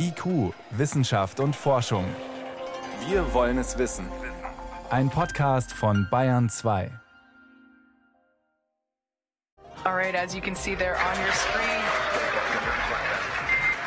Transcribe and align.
IQ, 0.00 0.54
Wissenschaft 0.70 1.40
und 1.40 1.56
Forschung. 1.56 2.04
Wir 3.08 3.34
wollen 3.34 3.58
es 3.58 3.78
wissen. 3.78 4.06
Ein 4.90 5.10
Podcast 5.10 5.72
von 5.72 6.06
Bayern 6.08 6.48
2. 6.48 6.90
Alright, 9.84 10.14
as 10.14 10.34
you 10.34 10.40
can 10.40 10.54
see 10.54 10.76
there 10.76 10.94
on 10.94 11.18
your 11.20 11.32
screen. 11.32 11.82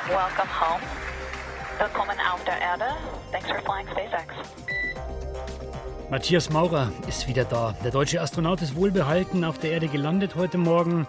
Welcome 0.10 0.50
home. 0.50 0.82
Willkommen 1.80 2.18
auf 2.32 2.44
der 2.44 2.60
Erde. 2.60 2.86
Thanks 3.32 3.48
for 3.48 3.62
flying 3.62 3.88
SpaceX. 3.88 4.34
Matthias 6.10 6.50
Maurer 6.50 6.92
ist 7.08 7.30
wieder 7.30 7.46
da. 7.46 7.74
Der 7.86 7.92
deutsche 7.92 8.20
Astronaut 8.20 8.62
ist 8.62 8.76
wohlbehalten 8.76 9.46
auf 9.46 9.60
der 9.60 9.72
Erde 9.72 9.88
gelandet 9.88 10.36
heute 10.36 10.58
Morgen. 10.58 11.08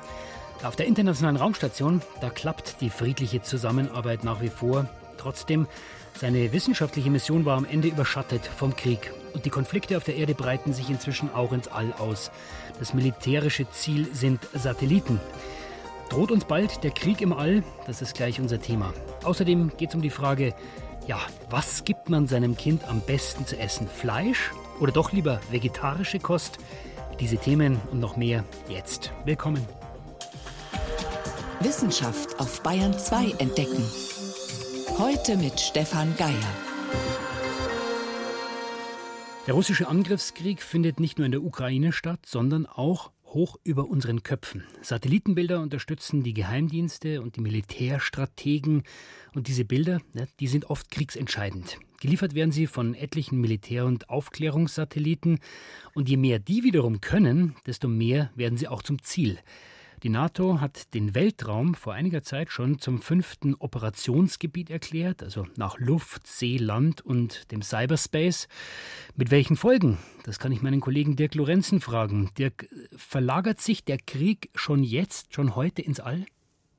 Auf 0.62 0.76
der 0.76 0.86
Internationalen 0.86 1.36
Raumstation, 1.36 2.02
da 2.20 2.30
klappt 2.30 2.80
die 2.80 2.90
friedliche 2.90 3.42
Zusammenarbeit 3.42 4.22
nach 4.22 4.40
wie 4.40 4.48
vor. 4.48 4.86
Trotzdem, 5.18 5.66
seine 6.14 6.52
wissenschaftliche 6.52 7.10
Mission 7.10 7.44
war 7.44 7.56
am 7.56 7.64
Ende 7.64 7.88
überschattet 7.88 8.46
vom 8.46 8.76
Krieg. 8.76 9.12
Und 9.34 9.44
die 9.44 9.50
Konflikte 9.50 9.96
auf 9.96 10.04
der 10.04 10.14
Erde 10.14 10.34
breiten 10.34 10.72
sich 10.72 10.88
inzwischen 10.88 11.34
auch 11.34 11.52
ins 11.52 11.66
All 11.66 11.92
aus. 11.98 12.30
Das 12.78 12.94
militärische 12.94 13.68
Ziel 13.70 14.06
sind 14.14 14.46
Satelliten. 14.54 15.20
Droht 16.10 16.30
uns 16.30 16.44
bald 16.44 16.84
der 16.84 16.92
Krieg 16.92 17.22
im 17.22 17.32
All? 17.32 17.64
Das 17.86 18.00
ist 18.00 18.14
gleich 18.14 18.38
unser 18.38 18.60
Thema. 18.60 18.92
Außerdem 19.24 19.72
geht 19.76 19.88
es 19.88 19.94
um 19.96 20.02
die 20.02 20.10
Frage, 20.10 20.54
ja, 21.08 21.18
was 21.50 21.82
gibt 21.82 22.08
man 22.08 22.28
seinem 22.28 22.56
Kind 22.56 22.84
am 22.88 23.00
besten 23.00 23.46
zu 23.46 23.58
essen? 23.58 23.88
Fleisch 23.88 24.52
oder 24.78 24.92
doch 24.92 25.10
lieber 25.10 25.40
vegetarische 25.50 26.20
Kost? 26.20 26.58
Diese 27.18 27.36
Themen 27.36 27.80
und 27.90 27.98
noch 27.98 28.16
mehr 28.16 28.44
jetzt. 28.68 29.12
Willkommen. 29.24 29.66
Wissenschaft 31.64 32.40
auf 32.40 32.62
Bayern 32.62 32.98
2 32.98 33.32
entdecken. 33.38 33.84
Heute 34.98 35.36
mit 35.36 35.60
Stefan 35.60 36.16
Geier. 36.16 36.34
Der 39.46 39.54
russische 39.54 39.86
Angriffskrieg 39.86 40.60
findet 40.60 40.98
nicht 40.98 41.18
nur 41.18 41.26
in 41.26 41.32
der 41.32 41.44
Ukraine 41.44 41.92
statt, 41.92 42.26
sondern 42.26 42.66
auch 42.66 43.12
hoch 43.26 43.58
über 43.64 43.88
unseren 43.88 44.22
Köpfen. 44.22 44.64
Satellitenbilder 44.82 45.60
unterstützen 45.60 46.22
die 46.22 46.34
Geheimdienste 46.34 47.22
und 47.22 47.36
die 47.36 47.40
Militärstrategen. 47.40 48.82
Und 49.34 49.46
diese 49.46 49.64
Bilder, 49.64 50.00
die 50.40 50.48
sind 50.48 50.68
oft 50.68 50.90
kriegsentscheidend. 50.90 51.78
Geliefert 52.00 52.34
werden 52.34 52.50
sie 52.50 52.66
von 52.66 52.94
etlichen 52.94 53.40
Militär- 53.40 53.86
und 53.86 54.10
Aufklärungssatelliten. 54.10 55.38
Und 55.94 56.08
je 56.08 56.16
mehr 56.16 56.40
die 56.40 56.64
wiederum 56.64 57.00
können, 57.00 57.54
desto 57.66 57.86
mehr 57.88 58.30
werden 58.34 58.58
sie 58.58 58.68
auch 58.68 58.82
zum 58.82 59.00
Ziel. 59.02 59.38
Die 60.02 60.08
NATO 60.08 60.60
hat 60.60 60.94
den 60.94 61.14
Weltraum 61.14 61.74
vor 61.74 61.92
einiger 61.92 62.24
Zeit 62.24 62.50
schon 62.50 62.80
zum 62.80 63.00
fünften 63.00 63.54
Operationsgebiet 63.54 64.68
erklärt, 64.68 65.22
also 65.22 65.46
nach 65.56 65.78
Luft, 65.78 66.26
See, 66.26 66.56
Land 66.56 67.02
und 67.02 67.52
dem 67.52 67.62
Cyberspace. 67.62 68.48
Mit 69.14 69.30
welchen 69.30 69.54
Folgen? 69.54 69.98
Das 70.24 70.40
kann 70.40 70.50
ich 70.50 70.60
meinen 70.60 70.80
Kollegen 70.80 71.14
Dirk 71.14 71.36
Lorenzen 71.36 71.80
fragen. 71.80 72.30
Dirk, 72.36 72.68
verlagert 72.96 73.60
sich 73.60 73.84
der 73.84 73.98
Krieg 73.98 74.50
schon 74.56 74.82
jetzt, 74.82 75.34
schon 75.34 75.54
heute 75.54 75.82
ins 75.82 76.00
All? 76.00 76.26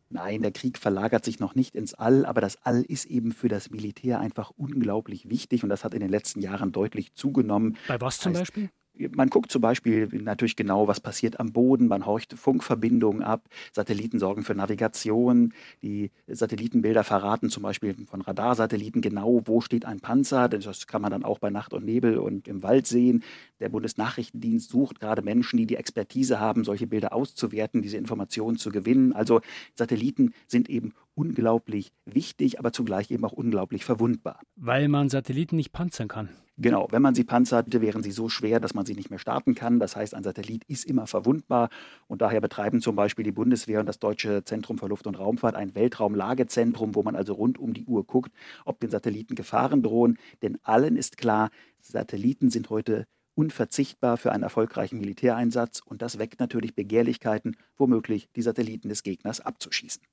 Nein, 0.09 0.41
der 0.41 0.51
Krieg 0.51 0.77
verlagert 0.77 1.23
sich 1.23 1.39
noch 1.39 1.55
nicht 1.55 1.75
ins 1.75 1.93
All, 1.93 2.25
aber 2.25 2.41
das 2.41 2.61
All 2.63 2.81
ist 2.81 3.05
eben 3.05 3.31
für 3.31 3.47
das 3.47 3.69
Militär 3.69 4.19
einfach 4.19 4.51
unglaublich 4.57 5.29
wichtig 5.29 5.63
und 5.63 5.69
das 5.69 5.85
hat 5.85 5.93
in 5.93 6.01
den 6.01 6.09
letzten 6.09 6.41
Jahren 6.41 6.73
deutlich 6.73 7.13
zugenommen. 7.13 7.77
Bei 7.87 8.01
was 8.01 8.19
zum 8.19 8.33
heißt, 8.33 8.41
Beispiel? 8.41 8.69
Man 8.95 9.29
guckt 9.29 9.51
zum 9.51 9.61
Beispiel 9.61 10.07
natürlich 10.11 10.55
genau, 10.55 10.87
was 10.87 10.99
passiert 10.99 11.39
am 11.39 11.51
Boden. 11.51 11.87
Man 11.87 12.05
horcht 12.05 12.37
Funkverbindungen 12.37 13.23
ab. 13.23 13.49
Satelliten 13.71 14.19
sorgen 14.19 14.43
für 14.43 14.53
Navigation. 14.53 15.53
Die 15.81 16.11
Satellitenbilder 16.27 17.03
verraten 17.03 17.49
zum 17.49 17.63
Beispiel 17.63 17.95
von 18.05 18.21
Radarsatelliten 18.21 19.01
genau, 19.01 19.41
wo 19.45 19.61
steht 19.61 19.85
ein 19.85 19.99
Panzer. 19.99 20.47
Das 20.47 20.85
kann 20.85 21.01
man 21.01 21.09
dann 21.09 21.23
auch 21.23 21.39
bei 21.39 21.49
Nacht 21.49 21.73
und 21.73 21.85
Nebel 21.85 22.19
und 22.19 22.47
im 22.47 22.61
Wald 22.61 22.85
sehen. 22.85 23.23
Der 23.59 23.69
Bundesnachrichtendienst 23.69 24.69
sucht 24.69 24.99
gerade 24.99 25.23
Menschen, 25.23 25.57
die 25.57 25.65
die 25.65 25.77
Expertise 25.77 26.39
haben, 26.39 26.63
solche 26.63 26.85
Bilder 26.85 27.13
auszuwerten, 27.13 27.81
diese 27.81 27.97
Informationen 27.97 28.57
zu 28.57 28.69
gewinnen. 28.69 29.11
Also 29.13 29.41
Satelliten 29.73 30.33
sind 30.47 30.69
eben 30.69 30.93
unglaublich 31.15 31.91
wichtig, 32.05 32.59
aber 32.59 32.71
zugleich 32.71 33.11
eben 33.11 33.25
auch 33.25 33.33
unglaublich 33.33 33.85
verwundbar. 33.85 34.39
Weil 34.55 34.87
man 34.87 35.09
Satelliten 35.09 35.55
nicht 35.55 35.71
panzern 35.71 36.07
kann. 36.07 36.29
Genau, 36.57 36.87
wenn 36.91 37.01
man 37.01 37.15
sie 37.15 37.23
panzert, 37.23 37.81
wären 37.81 38.03
sie 38.03 38.11
so 38.11 38.29
schwer, 38.29 38.59
dass 38.59 38.75
man 38.75 38.85
sie 38.85 38.93
nicht 38.93 39.09
mehr 39.09 39.17
starten 39.17 39.55
kann. 39.55 39.79
Das 39.79 39.95
heißt, 39.95 40.13
ein 40.13 40.21
Satellit 40.21 40.63
ist 40.65 40.85
immer 40.85 41.07
verwundbar 41.07 41.69
und 42.07 42.21
daher 42.21 42.41
betreiben 42.41 42.79
zum 42.79 42.95
Beispiel 42.95 43.23
die 43.23 43.31
Bundeswehr 43.31 43.79
und 43.79 43.87
das 43.87 43.97
Deutsche 43.97 44.43
Zentrum 44.43 44.77
für 44.77 44.85
Luft- 44.85 45.07
und 45.07 45.17
Raumfahrt 45.17 45.55
ein 45.55 45.73
Weltraumlagezentrum, 45.73 46.93
wo 46.93 47.01
man 47.01 47.15
also 47.15 47.33
rund 47.33 47.57
um 47.57 47.73
die 47.73 47.85
Uhr 47.85 48.05
guckt, 48.05 48.31
ob 48.65 48.79
den 48.79 48.91
Satelliten 48.91 49.33
Gefahren 49.33 49.81
drohen. 49.81 50.19
Denn 50.43 50.59
allen 50.61 50.95
ist 50.95 51.17
klar, 51.17 51.49
Satelliten 51.79 52.51
sind 52.51 52.69
heute 52.69 53.05
unverzichtbar 53.33 54.17
für 54.17 54.31
einen 54.31 54.43
erfolgreichen 54.43 54.99
Militäreinsatz 54.99 55.81
und 55.83 56.03
das 56.03 56.19
weckt 56.19 56.39
natürlich 56.39 56.75
Begehrlichkeiten, 56.75 57.57
womöglich 57.77 58.29
die 58.35 58.43
Satelliten 58.43 58.89
des 58.89 59.01
Gegners 59.01 59.41
abzuschießen 59.41 60.03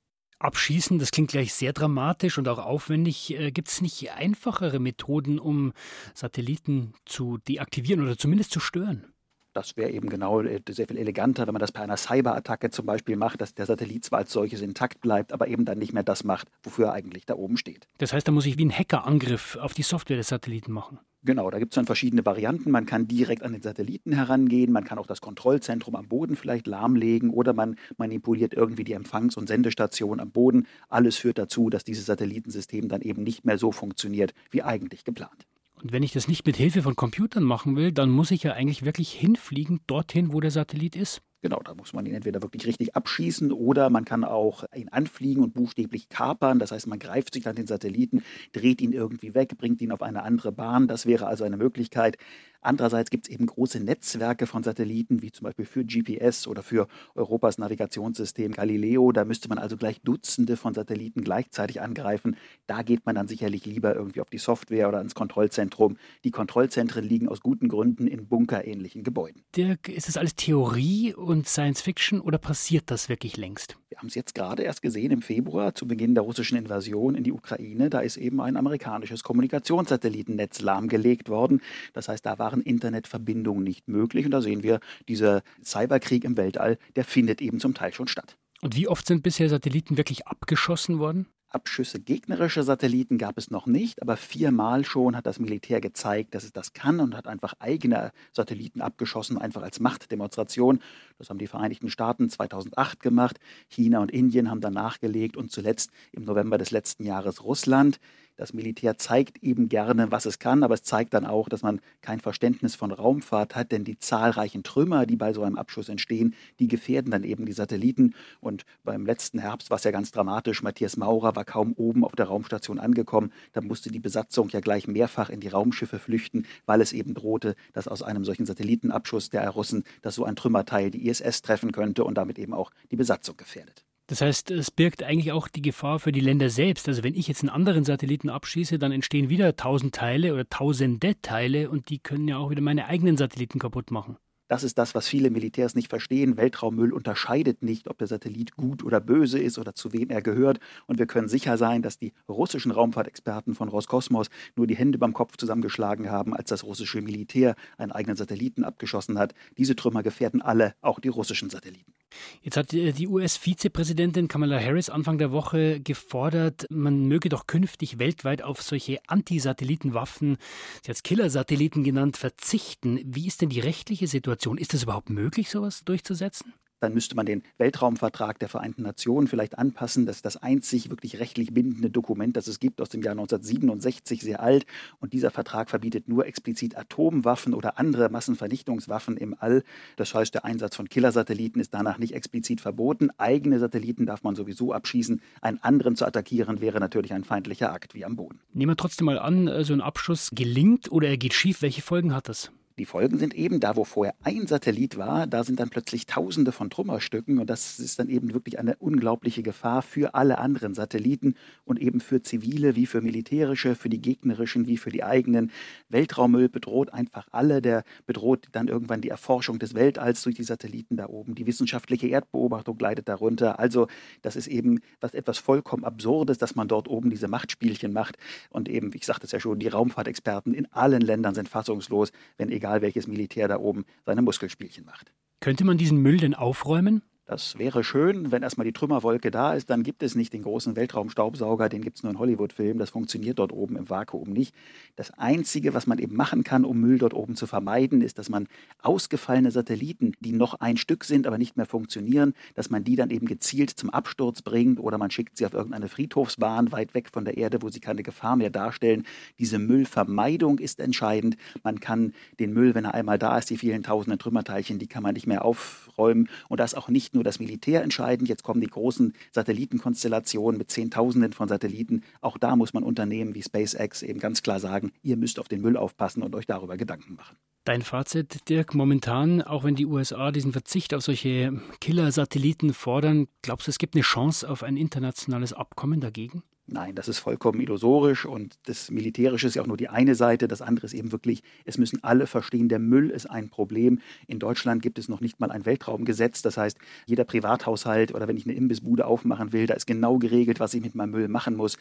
abschießen. 0.43 0.99
Das 0.99 1.11
klingt 1.11 1.31
gleich 1.31 1.53
sehr 1.53 1.73
dramatisch 1.73 2.37
und 2.37 2.47
auch 2.47 2.59
aufwendig. 2.59 3.37
Äh, 3.37 3.51
Gibt 3.51 3.69
es 3.69 3.81
nicht 3.81 4.11
einfachere 4.11 4.79
Methoden, 4.79 5.39
um 5.39 5.73
Satelliten 6.13 6.93
zu 7.05 7.37
deaktivieren 7.37 8.03
oder 8.03 8.17
zumindest 8.17 8.51
zu 8.51 8.59
stören? 8.59 9.11
Das 9.53 9.75
wäre 9.75 9.91
eben 9.91 10.09
genau 10.09 10.41
äh, 10.41 10.61
sehr 10.69 10.87
viel 10.87 10.97
eleganter, 10.97 11.45
wenn 11.45 11.53
man 11.53 11.59
das 11.59 11.71
bei 11.71 11.81
einer 11.81 11.97
Cyberattacke 11.97 12.69
zum 12.69 12.85
Beispiel 12.85 13.17
macht, 13.17 13.41
dass 13.41 13.53
der 13.53 13.65
Satellit 13.65 14.05
zwar 14.05 14.19
als 14.19 14.31
solches 14.31 14.61
intakt 14.61 15.01
bleibt, 15.01 15.33
aber 15.33 15.47
eben 15.47 15.65
dann 15.65 15.77
nicht 15.77 15.93
mehr 15.93 16.03
das 16.03 16.23
macht, 16.23 16.47
wofür 16.63 16.87
er 16.87 16.93
eigentlich 16.93 17.25
da 17.25 17.35
oben 17.35 17.57
steht. 17.57 17.87
Das 17.97 18.13
heißt, 18.13 18.27
da 18.27 18.31
muss 18.31 18.45
ich 18.45 18.57
wie 18.57 18.65
ein 18.65 18.71
Hackerangriff 18.71 19.57
auf 19.57 19.73
die 19.73 19.83
Software 19.83 20.17
des 20.17 20.29
Satelliten 20.29 20.71
machen. 20.71 20.99
Genau, 21.23 21.51
da 21.51 21.59
gibt 21.59 21.73
es 21.73 21.75
dann 21.75 21.85
verschiedene 21.85 22.25
Varianten. 22.25 22.71
Man 22.71 22.87
kann 22.87 23.07
direkt 23.07 23.43
an 23.43 23.53
den 23.53 23.61
Satelliten 23.61 24.11
herangehen, 24.11 24.71
man 24.71 24.83
kann 24.83 24.97
auch 24.97 25.05
das 25.05 25.21
Kontrollzentrum 25.21 25.95
am 25.95 26.07
Boden 26.07 26.35
vielleicht 26.35 26.65
lahmlegen 26.65 27.29
oder 27.29 27.53
man 27.53 27.75
manipuliert 27.97 28.53
irgendwie 28.53 28.83
die 28.83 28.93
Empfangs- 28.93 29.37
und 29.37 29.47
Sendestation 29.47 30.19
am 30.19 30.31
Boden. 30.31 30.65
Alles 30.89 31.17
führt 31.17 31.37
dazu, 31.37 31.69
dass 31.69 31.83
dieses 31.83 32.07
Satellitensystem 32.07 32.87
dann 32.87 33.01
eben 33.01 33.21
nicht 33.21 33.45
mehr 33.45 33.59
so 33.59 33.71
funktioniert, 33.71 34.33
wie 34.49 34.63
eigentlich 34.63 35.03
geplant. 35.03 35.45
Und 35.83 35.91
wenn 35.91 36.03
ich 36.03 36.11
das 36.11 36.27
nicht 36.27 36.45
mit 36.45 36.57
Hilfe 36.57 36.81
von 36.81 36.95
Computern 36.95 37.43
machen 37.43 37.75
will, 37.75 37.91
dann 37.91 38.09
muss 38.09 38.31
ich 38.31 38.43
ja 38.43 38.53
eigentlich 38.53 38.83
wirklich 38.83 39.11
hinfliegen 39.11 39.79
dorthin, 39.85 40.33
wo 40.33 40.39
der 40.39 40.51
Satellit 40.51 40.95
ist. 40.95 41.21
Genau, 41.43 41.59
da 41.63 41.73
muss 41.73 41.91
man 41.93 42.05
ihn 42.05 42.13
entweder 42.13 42.43
wirklich 42.43 42.67
richtig 42.67 42.95
abschießen 42.95 43.51
oder 43.51 43.89
man 43.89 44.05
kann 44.05 44.23
auch 44.23 44.63
ihn 44.75 44.89
anfliegen 44.89 45.41
und 45.43 45.55
buchstäblich 45.55 46.07
kapern. 46.07 46.59
Das 46.59 46.71
heißt, 46.71 46.85
man 46.85 46.99
greift 46.99 47.33
sich 47.33 47.47
an 47.47 47.55
den 47.55 47.65
Satelliten, 47.65 48.21
dreht 48.51 48.79
ihn 48.79 48.93
irgendwie 48.93 49.33
weg, 49.33 49.57
bringt 49.57 49.81
ihn 49.81 49.91
auf 49.91 50.03
eine 50.03 50.21
andere 50.21 50.51
Bahn. 50.51 50.87
Das 50.87 51.07
wäre 51.07 51.25
also 51.25 51.43
eine 51.43 51.57
Möglichkeit. 51.57 52.17
Andererseits 52.61 53.09
gibt 53.09 53.27
es 53.27 53.33
eben 53.33 53.47
große 53.47 53.79
Netzwerke 53.79 54.47
von 54.47 54.63
Satelliten, 54.63 55.21
wie 55.21 55.31
zum 55.31 55.45
Beispiel 55.45 55.65
für 55.65 55.83
GPS 55.83 56.47
oder 56.47 56.63
für 56.63 56.87
Europas 57.15 57.57
Navigationssystem 57.57 58.51
Galileo. 58.51 59.11
Da 59.11 59.25
müsste 59.25 59.49
man 59.49 59.57
also 59.57 59.77
gleich 59.77 59.99
Dutzende 60.01 60.57
von 60.57 60.73
Satelliten 60.73 61.23
gleichzeitig 61.23 61.81
angreifen. 61.81 62.37
Da 62.67 62.83
geht 62.83 63.05
man 63.05 63.15
dann 63.15 63.27
sicherlich 63.27 63.65
lieber 63.65 63.95
irgendwie 63.95 64.21
auf 64.21 64.29
die 64.29 64.37
Software 64.37 64.87
oder 64.87 65.01
ins 65.01 65.15
Kontrollzentrum. 65.15 65.97
Die 66.23 66.31
Kontrollzentren 66.31 67.03
liegen 67.03 67.27
aus 67.27 67.41
guten 67.41 67.67
Gründen 67.67 68.07
in 68.07 68.27
bunkerähnlichen 68.27 69.03
Gebäuden. 69.03 69.43
Dirk, 69.55 69.89
ist 69.89 70.07
das 70.07 70.17
alles 70.17 70.35
Theorie 70.35 71.13
und 71.13 71.47
Science 71.47 71.81
Fiction 71.81 72.21
oder 72.21 72.37
passiert 72.37 72.91
das 72.91 73.09
wirklich 73.09 73.37
längst? 73.37 73.77
Wir 73.91 73.97
haben 73.97 74.07
es 74.07 74.15
jetzt 74.15 74.35
gerade 74.35 74.63
erst 74.63 74.81
gesehen 74.81 75.11
im 75.11 75.21
Februar 75.21 75.75
zu 75.75 75.85
Beginn 75.85 76.15
der 76.15 76.23
russischen 76.23 76.57
Invasion 76.57 77.13
in 77.13 77.25
die 77.25 77.33
Ukraine. 77.33 77.89
Da 77.89 77.99
ist 77.99 78.15
eben 78.15 78.39
ein 78.39 78.55
amerikanisches 78.55 79.21
Kommunikationssatellitennetz 79.21 80.61
lahmgelegt 80.61 81.27
worden. 81.27 81.59
Das 81.91 82.07
heißt, 82.07 82.25
da 82.25 82.39
waren 82.39 82.61
Internetverbindungen 82.61 83.65
nicht 83.65 83.89
möglich. 83.89 84.23
Und 84.23 84.31
da 84.31 84.39
sehen 84.41 84.63
wir, 84.63 84.79
dieser 85.09 85.41
Cyberkrieg 85.61 86.23
im 86.23 86.37
Weltall, 86.37 86.77
der 86.95 87.03
findet 87.03 87.41
eben 87.41 87.59
zum 87.59 87.73
Teil 87.73 87.93
schon 87.93 88.07
statt. 88.07 88.37
Und 88.61 88.77
wie 88.77 88.87
oft 88.87 89.05
sind 89.05 89.23
bisher 89.23 89.49
Satelliten 89.49 89.97
wirklich 89.97 90.25
abgeschossen 90.25 90.99
worden? 90.99 91.27
Abschüsse 91.53 91.99
gegnerischer 91.99 92.63
Satelliten 92.63 93.17
gab 93.17 93.37
es 93.37 93.51
noch 93.51 93.65
nicht, 93.65 94.01
aber 94.01 94.17
viermal 94.17 94.85
schon 94.85 95.15
hat 95.15 95.25
das 95.25 95.39
Militär 95.39 95.81
gezeigt, 95.81 96.33
dass 96.33 96.43
es 96.43 96.53
das 96.53 96.73
kann 96.73 96.99
und 96.99 97.15
hat 97.15 97.27
einfach 97.27 97.53
eigene 97.59 98.11
Satelliten 98.31 98.81
abgeschossen, 98.81 99.37
einfach 99.37 99.61
als 99.61 99.79
Machtdemonstration. 99.79 100.79
Das 101.17 101.29
haben 101.29 101.39
die 101.39 101.47
Vereinigten 101.47 101.89
Staaten 101.89 102.29
2008 102.29 103.01
gemacht, 103.01 103.39
China 103.67 103.99
und 103.99 104.11
Indien 104.11 104.49
haben 104.49 104.61
dann 104.61 104.73
nachgelegt 104.73 105.37
und 105.37 105.51
zuletzt 105.51 105.91
im 106.11 106.23
November 106.23 106.57
des 106.57 106.71
letzten 106.71 107.03
Jahres 107.03 107.43
Russland. 107.43 107.99
Das 108.37 108.53
Militär 108.53 108.97
zeigt 108.97 109.43
eben 109.43 109.69
gerne, 109.69 110.11
was 110.11 110.25
es 110.25 110.39
kann, 110.39 110.63
aber 110.63 110.73
es 110.73 110.83
zeigt 110.83 111.13
dann 111.13 111.25
auch, 111.25 111.49
dass 111.49 111.61
man 111.61 111.81
kein 112.01 112.19
Verständnis 112.19 112.75
von 112.75 112.91
Raumfahrt 112.91 113.55
hat, 113.55 113.71
denn 113.71 113.83
die 113.83 113.99
zahlreichen 113.99 114.63
Trümmer, 114.63 115.05
die 115.05 115.15
bei 115.15 115.33
so 115.33 115.43
einem 115.43 115.57
Abschuss 115.57 115.89
entstehen, 115.89 116.35
die 116.59 116.67
gefährden 116.67 117.11
dann 117.11 117.23
eben 117.23 117.45
die 117.45 117.51
Satelliten. 117.51 118.15
Und 118.39 118.65
beim 118.83 119.05
letzten 119.05 119.39
Herbst 119.39 119.69
war 119.69 119.77
es 119.77 119.83
ja 119.83 119.91
ganz 119.91 120.11
dramatisch. 120.11 120.63
Matthias 120.63 120.97
Maurer 120.97 121.35
war 121.35 121.45
kaum 121.45 121.73
oben 121.73 122.03
auf 122.03 122.13
der 122.13 122.25
Raumstation 122.25 122.79
angekommen. 122.79 123.31
Da 123.53 123.61
musste 123.61 123.91
die 123.91 123.99
Besatzung 123.99 124.49
ja 124.49 124.59
gleich 124.59 124.87
mehrfach 124.87 125.29
in 125.29 125.39
die 125.39 125.49
Raumschiffe 125.49 125.99
flüchten, 125.99 126.47
weil 126.65 126.81
es 126.81 126.93
eben 126.93 127.13
drohte, 127.13 127.55
dass 127.73 127.87
aus 127.87 128.01
einem 128.01 128.25
solchen 128.25 128.45
Satellitenabschuss 128.45 129.29
der 129.29 129.49
Russen, 129.49 129.83
dass 130.01 130.15
so 130.15 130.25
ein 130.25 130.35
Trümmerteil 130.35 130.89
die 130.89 131.07
ISS 131.07 131.41
treffen 131.41 131.71
könnte 131.71 132.03
und 132.03 132.15
damit 132.15 132.39
eben 132.39 132.53
auch 132.53 132.71
die 132.89 132.95
Besatzung 132.95 133.37
gefährdet. 133.37 133.85
Das 134.11 134.19
heißt, 134.19 134.51
es 134.51 134.71
birgt 134.71 135.03
eigentlich 135.03 135.31
auch 135.31 135.47
die 135.47 135.61
Gefahr 135.61 135.97
für 135.97 136.11
die 136.11 136.19
Länder 136.19 136.49
selbst. 136.49 136.85
Also 136.89 137.01
wenn 137.01 137.15
ich 137.15 137.29
jetzt 137.29 137.43
einen 137.43 137.49
anderen 137.49 137.85
Satelliten 137.85 138.29
abschieße, 138.29 138.77
dann 138.77 138.91
entstehen 138.91 139.29
wieder 139.29 139.55
tausend 139.55 139.95
Teile 139.95 140.33
oder 140.33 140.49
tausende 140.49 141.15
Teile 141.21 141.69
und 141.69 141.87
die 141.89 141.99
können 141.99 142.27
ja 142.27 142.35
auch 142.35 142.49
wieder 142.49 142.59
meine 142.59 142.87
eigenen 142.87 143.15
Satelliten 143.15 143.57
kaputt 143.57 143.89
machen. 143.89 144.17
Das 144.49 144.65
ist 144.65 144.77
das, 144.77 144.95
was 144.95 145.07
viele 145.07 145.29
Militärs 145.29 145.75
nicht 145.75 145.87
verstehen. 145.87 146.35
Weltraummüll 146.35 146.91
unterscheidet 146.91 147.63
nicht, 147.63 147.87
ob 147.87 147.99
der 147.99 148.07
Satellit 148.07 148.57
gut 148.57 148.83
oder 148.83 148.99
böse 148.99 149.39
ist 149.39 149.57
oder 149.57 149.75
zu 149.75 149.93
wem 149.93 150.09
er 150.09 150.21
gehört. 150.21 150.59
Und 150.87 150.99
wir 150.99 151.05
können 151.05 151.29
sicher 151.29 151.57
sein, 151.57 151.81
dass 151.81 151.97
die 151.97 152.11
russischen 152.27 152.73
Raumfahrtexperten 152.73 153.55
von 153.55 153.69
Roskosmos 153.69 154.27
nur 154.57 154.67
die 154.67 154.75
Hände 154.75 154.97
beim 154.97 155.13
Kopf 155.13 155.37
zusammengeschlagen 155.37 156.11
haben, 156.11 156.35
als 156.35 156.49
das 156.49 156.65
russische 156.65 157.01
Militär 157.01 157.55
einen 157.77 157.93
eigenen 157.93 158.17
Satelliten 158.17 158.65
abgeschossen 158.65 159.17
hat. 159.17 159.33
Diese 159.57 159.77
Trümmer 159.77 160.03
gefährden 160.03 160.41
alle, 160.41 160.75
auch 160.81 160.99
die 160.99 161.07
russischen 161.07 161.49
Satelliten. 161.49 161.93
Jetzt 162.41 162.57
hat 162.57 162.73
äh, 162.73 162.91
die 162.91 163.07
US-Vizepräsidentin 163.07 164.27
Kamala 164.27 164.59
Harris 164.59 164.89
Anfang 164.89 165.17
der 165.17 165.31
Woche 165.31 165.79
gefordert, 165.79 166.65
man 166.69 167.07
möge 167.07 167.29
doch 167.29 167.47
künftig 167.47 167.99
weltweit 167.99 168.41
auf 168.41 168.61
solche 168.61 168.99
Anti-Satellitenwaffen, 169.07 170.37
sie 170.83 170.89
hat 170.89 170.95
es 170.95 171.03
Killer-Satelliten 171.03 171.83
genannt, 171.83 172.17
verzichten. 172.17 172.99
Wie 173.03 173.27
ist 173.27 173.41
denn 173.41 173.49
die 173.49 173.59
rechtliche 173.59 174.07
Situation? 174.07 174.57
Ist 174.57 174.73
es 174.73 174.83
überhaupt 174.83 175.09
möglich, 175.09 175.49
sowas 175.49 175.83
durchzusetzen? 175.83 176.53
Dann 176.81 176.93
müsste 176.93 177.15
man 177.15 177.25
den 177.25 177.43
Weltraumvertrag 177.57 178.39
der 178.39 178.49
Vereinten 178.49 178.81
Nationen 178.81 179.27
vielleicht 179.27 179.57
anpassen. 179.57 180.05
Das 180.05 180.17
ist 180.17 180.25
das 180.25 180.37
einzig 180.37 180.89
wirklich 180.89 181.19
rechtlich 181.19 181.53
bindende 181.53 181.89
Dokument, 181.89 182.35
das 182.35 182.47
es 182.47 182.59
gibt, 182.59 182.81
aus 182.81 182.89
dem 182.89 183.01
Jahr 183.01 183.11
1967, 183.11 184.21
sehr 184.21 184.41
alt. 184.41 184.65
Und 184.99 185.13
dieser 185.13 185.31
Vertrag 185.31 185.69
verbietet 185.69 186.09
nur 186.09 186.25
explizit 186.25 186.75
Atomwaffen 186.75 187.53
oder 187.53 187.77
andere 187.79 188.09
Massenvernichtungswaffen 188.09 189.15
im 189.17 189.35
All. 189.39 189.63
Das 189.95 190.13
heißt, 190.13 190.33
der 190.33 190.43
Einsatz 190.43 190.75
von 190.75 190.89
Killersatelliten 190.89 191.61
ist 191.61 191.73
danach 191.73 191.99
nicht 191.99 192.13
explizit 192.13 192.61
verboten. 192.61 193.09
Eigene 193.17 193.59
Satelliten 193.59 194.05
darf 194.05 194.23
man 194.23 194.35
sowieso 194.35 194.73
abschießen. 194.73 195.21
Einen 195.41 195.59
anderen 195.59 195.95
zu 195.95 196.05
attackieren 196.05 196.61
wäre 196.61 196.79
natürlich 196.79 197.13
ein 197.13 197.23
feindlicher 197.23 197.71
Akt 197.71 197.93
wie 197.93 198.05
am 198.05 198.15
Boden. 198.15 198.39
Nehmen 198.53 198.71
wir 198.71 198.77
trotzdem 198.77 199.05
mal 199.05 199.19
an, 199.19 199.63
so 199.63 199.73
ein 199.73 199.81
Abschuss 199.81 200.29
gelingt 200.33 200.91
oder 200.91 201.09
er 201.09 201.17
geht 201.17 201.33
schief. 201.33 201.61
Welche 201.61 201.83
Folgen 201.83 202.15
hat 202.15 202.27
das? 202.27 202.51
Die 202.77 202.85
Folgen 202.85 203.17
sind 203.17 203.33
eben, 203.33 203.59
da 203.59 203.75
wo 203.75 203.83
vorher 203.83 204.15
ein 204.23 204.47
Satellit 204.47 204.97
war, 204.97 205.27
da 205.27 205.43
sind 205.43 205.59
dann 205.59 205.69
plötzlich 205.69 206.05
Tausende 206.05 206.51
von 206.51 206.69
Trümmerstücken 206.69 207.39
und 207.39 207.49
das 207.49 207.79
ist 207.79 207.99
dann 207.99 208.09
eben 208.09 208.33
wirklich 208.33 208.59
eine 208.59 208.75
unglaubliche 208.77 209.43
Gefahr 209.43 209.81
für 209.81 210.15
alle 210.15 210.37
anderen 210.37 210.73
Satelliten 210.73 211.35
und 211.65 211.79
eben 211.79 211.99
für 211.99 212.21
zivile 212.21 212.75
wie 212.75 212.85
für 212.85 213.01
militärische, 213.01 213.75
für 213.75 213.89
die 213.89 214.01
gegnerischen 214.01 214.67
wie 214.67 214.77
für 214.77 214.89
die 214.89 215.03
eigenen. 215.03 215.51
Weltraummüll 215.89 216.49
bedroht 216.49 216.93
einfach 216.93 217.27
alle, 217.31 217.61
der 217.61 217.83
bedroht 218.05 218.47
dann 218.53 218.67
irgendwann 218.67 219.01
die 219.01 219.09
Erforschung 219.09 219.59
des 219.59 219.73
Weltalls 219.73 220.23
durch 220.23 220.35
die 220.35 220.43
Satelliten 220.43 220.97
da 220.97 221.07
oben. 221.07 221.35
Die 221.35 221.47
wissenschaftliche 221.47 222.07
Erdbeobachtung 222.07 222.79
leidet 222.79 223.09
darunter. 223.09 223.59
Also 223.59 223.87
das 224.21 224.35
ist 224.35 224.47
eben 224.47 224.79
was 225.01 225.13
etwas 225.13 225.37
vollkommen 225.37 225.83
Absurdes, 225.83 226.37
dass 226.37 226.55
man 226.55 226.67
dort 226.67 226.87
oben 226.87 227.09
diese 227.09 227.27
Machtspielchen 227.27 227.91
macht 227.91 228.17
und 228.49 228.69
eben, 228.69 228.91
ich 228.93 229.05
sagte 229.05 229.25
es 229.25 229.31
ja 229.31 229.39
schon, 229.39 229.59
die 229.59 229.67
Raumfahrtexperten 229.67 230.53
in 230.53 230.71
allen 230.71 231.01
Ländern 231.01 231.35
sind 231.35 231.49
fassungslos, 231.49 232.11
wenn 232.37 232.49
egal 232.61 232.81
welches 232.81 233.07
Militär 233.07 233.47
da 233.47 233.57
oben 233.57 233.85
seine 234.05 234.21
Muskelspielchen 234.21 234.85
macht. 234.85 235.11
Könnte 235.39 235.65
man 235.65 235.77
diesen 235.77 235.97
Müll 235.97 236.17
denn 236.17 236.35
aufräumen? 236.35 237.01
Das 237.31 237.57
wäre 237.57 237.81
schön, 237.81 238.33
wenn 238.33 238.43
erstmal 238.43 238.65
die 238.65 238.73
Trümmerwolke 238.73 239.31
da 239.31 239.53
ist, 239.53 239.69
dann 239.69 239.83
gibt 239.83 240.03
es 240.03 240.15
nicht 240.15 240.33
den 240.33 240.41
großen 240.41 240.75
Weltraumstaubsauger, 240.75 241.69
den 241.69 241.81
gibt 241.81 241.95
es 241.95 242.03
nur 242.03 242.11
in 242.11 242.19
Hollywood-Filmen, 242.19 242.77
das 242.77 242.89
funktioniert 242.89 243.39
dort 243.39 243.53
oben 243.53 243.77
im 243.77 243.89
Vakuum 243.89 244.31
nicht. 244.31 244.53
Das 244.97 245.17
Einzige, 245.17 245.73
was 245.73 245.87
man 245.87 245.97
eben 245.97 246.13
machen 246.13 246.43
kann, 246.43 246.65
um 246.65 246.81
Müll 246.81 246.97
dort 246.97 247.13
oben 247.13 247.37
zu 247.37 247.47
vermeiden, 247.47 248.01
ist, 248.01 248.17
dass 248.17 248.27
man 248.27 248.49
ausgefallene 248.81 249.49
Satelliten, 249.49 250.11
die 250.19 250.33
noch 250.33 250.55
ein 250.55 250.75
Stück 250.75 251.05
sind, 251.05 251.25
aber 251.25 251.37
nicht 251.37 251.55
mehr 251.55 251.65
funktionieren, 251.65 252.33
dass 252.55 252.69
man 252.69 252.83
die 252.83 252.97
dann 252.97 253.11
eben 253.11 253.27
gezielt 253.27 253.69
zum 253.69 253.91
Absturz 253.91 254.41
bringt 254.41 254.77
oder 254.81 254.97
man 254.97 255.09
schickt 255.09 255.37
sie 255.37 255.45
auf 255.45 255.53
irgendeine 255.53 255.87
Friedhofsbahn 255.87 256.73
weit 256.73 256.93
weg 256.93 257.11
von 257.13 257.23
der 257.23 257.37
Erde, 257.37 257.61
wo 257.61 257.69
sie 257.69 257.79
keine 257.79 258.03
Gefahr 258.03 258.35
mehr 258.35 258.49
darstellen. 258.49 259.05
Diese 259.39 259.57
Müllvermeidung 259.57 260.59
ist 260.59 260.81
entscheidend. 260.81 261.37
Man 261.63 261.79
kann 261.79 262.13
den 262.41 262.51
Müll, 262.51 262.75
wenn 262.75 262.83
er 262.83 262.93
einmal 262.93 263.17
da 263.17 263.37
ist, 263.37 263.49
die 263.49 263.57
vielen 263.57 263.83
tausenden 263.83 264.19
Trümmerteilchen, 264.19 264.79
die 264.79 264.87
kann 264.87 265.01
man 265.01 265.13
nicht 265.13 265.27
mehr 265.27 265.45
aufräumen 265.45 266.27
und 266.49 266.59
das 266.59 266.75
auch 266.75 266.89
nicht 266.89 267.13
nur 267.13 267.20
nur 267.21 267.23
das 267.23 267.39
Militär 267.39 267.83
entscheidend. 267.83 268.27
Jetzt 268.27 268.41
kommen 268.41 268.61
die 268.61 268.67
großen 268.67 269.13
Satellitenkonstellationen 269.31 270.57
mit 270.57 270.71
Zehntausenden 270.71 271.33
von 271.33 271.47
Satelliten. 271.47 272.03
Auch 272.19 272.39
da 272.39 272.55
muss 272.55 272.73
man 272.73 272.81
Unternehmen 272.81 273.35
wie 273.35 273.43
SpaceX 273.43 274.01
eben 274.01 274.19
ganz 274.19 274.41
klar 274.41 274.59
sagen, 274.59 274.91
ihr 275.03 275.17
müsst 275.17 275.39
auf 275.39 275.47
den 275.47 275.61
Müll 275.61 275.77
aufpassen 275.77 276.23
und 276.23 276.35
euch 276.35 276.47
darüber 276.47 276.77
Gedanken 276.77 277.13
machen. 277.13 277.37
Dein 277.63 277.83
Fazit, 277.83 278.49
Dirk, 278.49 278.73
momentan, 278.73 279.43
auch 279.43 279.63
wenn 279.63 279.75
die 279.75 279.85
USA 279.85 280.31
diesen 280.31 280.51
Verzicht 280.51 280.95
auf 280.95 281.03
solche 281.03 281.61
Killer-Satelliten 281.79 282.73
fordern, 282.73 283.27
glaubst 283.43 283.67
du, 283.67 283.69
es 283.69 283.77
gibt 283.77 283.93
eine 283.93 284.01
Chance 284.01 284.49
auf 284.49 284.63
ein 284.63 284.77
internationales 284.77 285.53
Abkommen 285.53 285.99
dagegen? 285.99 286.41
Nein, 286.67 286.95
das 286.95 287.09
ist 287.09 287.19
vollkommen 287.19 287.59
illusorisch 287.59 288.25
und 288.25 288.55
das 288.65 288.91
Militärische 288.91 289.47
ist 289.47 289.55
ja 289.55 289.61
auch 289.61 289.67
nur 289.67 289.77
die 289.77 289.89
eine 289.89 290.15
Seite. 290.15 290.47
Das 290.47 290.61
andere 290.61 290.85
ist 290.85 290.93
eben 290.93 291.11
wirklich, 291.11 291.43
es 291.65 291.77
müssen 291.77 292.03
alle 292.03 292.27
verstehen, 292.27 292.69
der 292.69 292.79
Müll 292.79 293.09
ist 293.09 293.29
ein 293.29 293.49
Problem. 293.49 293.99
In 294.27 294.39
Deutschland 294.39 294.81
gibt 294.81 294.97
es 294.97 295.09
noch 295.09 295.19
nicht 295.19 295.39
mal 295.39 295.51
ein 295.51 295.65
Weltraumgesetz. 295.65 296.41
Das 296.41 296.57
heißt, 296.57 296.77
jeder 297.07 297.25
Privathaushalt 297.25 298.13
oder 298.13 298.27
wenn 298.27 298.37
ich 298.37 298.45
eine 298.45 298.53
Imbissbude 298.53 299.05
aufmachen 299.05 299.51
will, 299.51 299.65
da 299.65 299.73
ist 299.73 299.85
genau 299.85 300.17
geregelt, 300.17 300.59
was 300.59 300.73
ich 300.73 300.81
mit 300.81 300.95
meinem 300.95 301.11
Müll 301.11 301.27
machen 301.27 301.57
muss. 301.57 301.77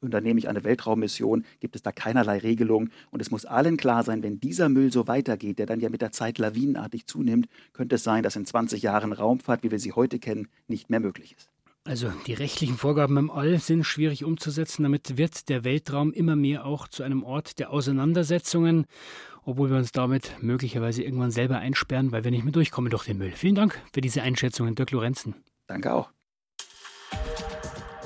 Unternehme 0.00 0.38
ich 0.38 0.48
eine 0.48 0.62
Weltraummission, 0.62 1.44
gibt 1.58 1.74
es 1.74 1.82
da 1.82 1.90
keinerlei 1.90 2.38
Regelung. 2.38 2.90
Und 3.10 3.20
es 3.20 3.32
muss 3.32 3.44
allen 3.44 3.76
klar 3.76 4.04
sein, 4.04 4.22
wenn 4.22 4.38
dieser 4.38 4.68
Müll 4.68 4.92
so 4.92 5.08
weitergeht, 5.08 5.58
der 5.58 5.66
dann 5.66 5.80
ja 5.80 5.88
mit 5.88 6.02
der 6.02 6.12
Zeit 6.12 6.38
lawinenartig 6.38 7.06
zunimmt, 7.06 7.48
könnte 7.72 7.96
es 7.96 8.04
sein, 8.04 8.22
dass 8.22 8.36
in 8.36 8.46
20 8.46 8.82
Jahren 8.82 9.12
Raumfahrt, 9.12 9.64
wie 9.64 9.72
wir 9.72 9.80
sie 9.80 9.92
heute 9.92 10.20
kennen, 10.20 10.46
nicht 10.68 10.90
mehr 10.90 11.00
möglich 11.00 11.34
ist. 11.36 11.50
Also 11.88 12.12
die 12.26 12.34
rechtlichen 12.34 12.76
Vorgaben 12.76 13.16
im 13.16 13.30
All 13.30 13.58
sind 13.60 13.82
schwierig 13.82 14.22
umzusetzen. 14.22 14.82
Damit 14.82 15.16
wird 15.16 15.48
der 15.48 15.64
Weltraum 15.64 16.12
immer 16.12 16.36
mehr 16.36 16.66
auch 16.66 16.86
zu 16.86 17.02
einem 17.02 17.22
Ort 17.22 17.58
der 17.58 17.70
Auseinandersetzungen, 17.70 18.84
obwohl 19.46 19.70
wir 19.70 19.78
uns 19.78 19.90
damit 19.90 20.32
möglicherweise 20.42 21.02
irgendwann 21.02 21.30
selber 21.30 21.60
einsperren, 21.60 22.12
weil 22.12 22.24
wir 22.24 22.30
nicht 22.30 22.44
mehr 22.44 22.52
durchkommen 22.52 22.90
durch 22.90 23.06
den 23.06 23.16
Müll. 23.16 23.32
Vielen 23.34 23.54
Dank 23.54 23.80
für 23.94 24.02
diese 24.02 24.20
Einschätzungen, 24.20 24.74
Dirk 24.74 24.90
Lorenzen. 24.90 25.34
Danke 25.66 25.94
auch. 25.94 26.10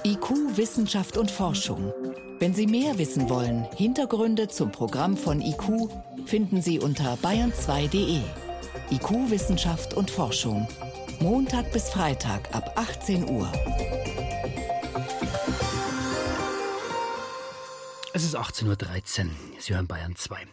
IQ, 0.05 0.57
Wissenschaft 0.57 1.17
und 1.17 1.33
Forschung. 1.33 1.93
Wenn 2.39 2.55
Sie 2.55 2.69
mehr 2.69 2.99
wissen 2.99 3.29
wollen, 3.29 3.67
Hintergründe 3.77 4.47
zum 4.47 4.71
Programm 4.71 5.17
von 5.17 5.41
IQ 5.41 5.91
finden 6.25 6.63
Sie 6.63 6.79
unter 6.79 7.15
bayern2.de. 7.15 8.21
IQ, 8.91 9.31
Wissenschaft 9.31 9.95
und 9.95 10.11
Forschung. 10.11 10.69
Montag 11.21 11.73
bis 11.73 11.89
Freitag 11.89 12.55
ab 12.55 12.73
18 12.77 13.29
Uhr. 13.29 13.51
Es 18.13 18.25
ist 18.25 18.37
18.13 18.37 19.25
Uhr. 19.25 19.31
Sie 19.59 19.75
hören 19.75 19.87
Bayern 19.87 20.17
2. 20.17 20.47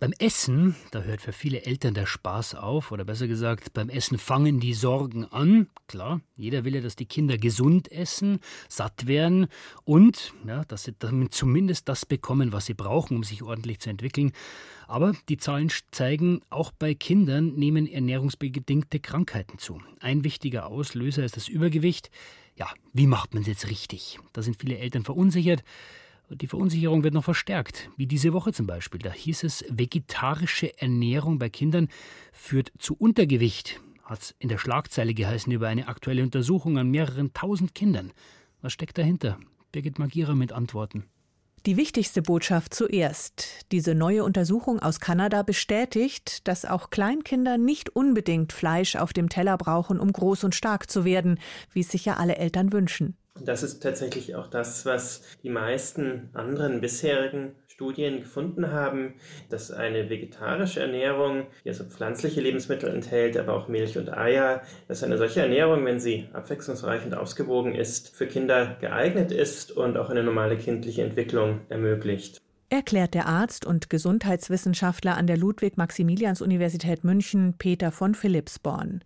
Beim 0.00 0.12
Essen, 0.20 0.76
da 0.92 1.02
hört 1.02 1.20
für 1.20 1.32
viele 1.32 1.64
Eltern 1.64 1.92
der 1.92 2.06
Spaß 2.06 2.54
auf, 2.54 2.92
oder 2.92 3.04
besser 3.04 3.26
gesagt, 3.26 3.72
beim 3.72 3.88
Essen 3.88 4.16
fangen 4.16 4.60
die 4.60 4.72
Sorgen 4.72 5.24
an. 5.24 5.66
Klar, 5.88 6.20
jeder 6.36 6.64
will 6.64 6.76
ja, 6.76 6.80
dass 6.80 6.94
die 6.94 7.06
Kinder 7.06 7.36
gesund 7.36 7.90
essen, 7.90 8.38
satt 8.68 9.08
werden 9.08 9.48
und 9.84 10.34
ja, 10.46 10.64
dass 10.66 10.84
sie 10.84 10.94
damit 10.96 11.34
zumindest 11.34 11.88
das 11.88 12.06
bekommen, 12.06 12.52
was 12.52 12.66
sie 12.66 12.74
brauchen, 12.74 13.16
um 13.16 13.24
sich 13.24 13.42
ordentlich 13.42 13.80
zu 13.80 13.90
entwickeln. 13.90 14.30
Aber 14.86 15.14
die 15.28 15.36
Zahlen 15.36 15.68
zeigen, 15.90 16.42
auch 16.48 16.70
bei 16.70 16.94
Kindern 16.94 17.54
nehmen 17.54 17.88
ernährungsbedingte 17.88 19.00
Krankheiten 19.00 19.58
zu. 19.58 19.82
Ein 19.98 20.22
wichtiger 20.22 20.68
Auslöser 20.68 21.24
ist 21.24 21.36
das 21.36 21.48
Übergewicht. 21.48 22.12
Ja, 22.54 22.68
wie 22.92 23.08
macht 23.08 23.34
man 23.34 23.42
es 23.42 23.48
jetzt 23.48 23.68
richtig? 23.68 24.20
Da 24.32 24.42
sind 24.42 24.60
viele 24.60 24.78
Eltern 24.78 25.02
verunsichert. 25.02 25.64
Die 26.30 26.46
Verunsicherung 26.46 27.04
wird 27.04 27.14
noch 27.14 27.24
verstärkt, 27.24 27.90
wie 27.96 28.06
diese 28.06 28.34
Woche 28.34 28.52
zum 28.52 28.66
Beispiel. 28.66 29.00
Da 29.00 29.10
hieß 29.10 29.44
es, 29.44 29.64
vegetarische 29.70 30.78
Ernährung 30.78 31.38
bei 31.38 31.48
Kindern 31.48 31.88
führt 32.32 32.70
zu 32.78 32.94
Untergewicht. 32.94 33.80
Hat 34.04 34.20
es 34.20 34.34
in 34.38 34.48
der 34.48 34.58
Schlagzeile 34.58 35.14
geheißen 35.14 35.52
über 35.52 35.68
eine 35.68 35.88
aktuelle 35.88 36.22
Untersuchung 36.22 36.76
an 36.78 36.90
mehreren 36.90 37.32
tausend 37.32 37.74
Kindern. 37.74 38.12
Was 38.60 38.72
steckt 38.72 38.98
dahinter? 38.98 39.38
Birgit 39.72 39.98
Magira 39.98 40.34
mit 40.34 40.52
Antworten. 40.52 41.04
Die 41.66 41.76
wichtigste 41.76 42.22
Botschaft 42.22 42.72
zuerst. 42.72 43.66
Diese 43.72 43.94
neue 43.94 44.24
Untersuchung 44.24 44.80
aus 44.80 45.00
Kanada 45.00 45.42
bestätigt, 45.42 46.48
dass 46.48 46.64
auch 46.64 46.88
Kleinkinder 46.88 47.58
nicht 47.58 47.90
unbedingt 47.90 48.54
Fleisch 48.54 48.96
auf 48.96 49.12
dem 49.12 49.28
Teller 49.28 49.58
brauchen, 49.58 50.00
um 50.00 50.10
groß 50.10 50.44
und 50.44 50.54
stark 50.54 50.90
zu 50.90 51.04
werden, 51.04 51.38
wie 51.72 51.80
es 51.80 51.90
sich 51.90 52.06
ja 52.06 52.16
alle 52.16 52.36
Eltern 52.36 52.72
wünschen. 52.72 53.17
Das 53.44 53.62
ist 53.62 53.80
tatsächlich 53.80 54.34
auch 54.34 54.48
das, 54.48 54.84
was 54.86 55.22
die 55.42 55.50
meisten 55.50 56.30
anderen 56.34 56.80
bisherigen 56.80 57.54
Studien 57.68 58.20
gefunden 58.20 58.72
haben, 58.72 59.14
dass 59.50 59.70
eine 59.70 60.10
vegetarische 60.10 60.80
Ernährung, 60.80 61.46
die 61.64 61.68
also 61.68 61.84
pflanzliche 61.84 62.40
Lebensmittel 62.40 62.90
enthält, 62.90 63.36
aber 63.36 63.54
auch 63.54 63.68
Milch 63.68 63.96
und 63.96 64.12
Eier, 64.12 64.62
dass 64.88 65.04
eine 65.04 65.16
solche 65.16 65.42
Ernährung, 65.42 65.84
wenn 65.84 66.00
sie 66.00 66.28
abwechslungsreich 66.32 67.04
und 67.04 67.14
ausgewogen 67.14 67.74
ist, 67.76 68.16
für 68.16 68.26
Kinder 68.26 68.76
geeignet 68.80 69.30
ist 69.30 69.70
und 69.70 69.96
auch 69.96 70.10
eine 70.10 70.24
normale 70.24 70.56
kindliche 70.56 71.02
Entwicklung 71.02 71.60
ermöglicht. 71.68 72.40
Erklärt 72.70 73.14
der 73.14 73.26
Arzt 73.26 73.64
und 73.64 73.88
Gesundheitswissenschaftler 73.88 75.16
an 75.16 75.26
der 75.26 75.38
Ludwig-Maximilians-Universität 75.38 77.02
München 77.02 77.54
Peter 77.56 77.90
von 77.90 78.14
Philipsborn. 78.14 79.02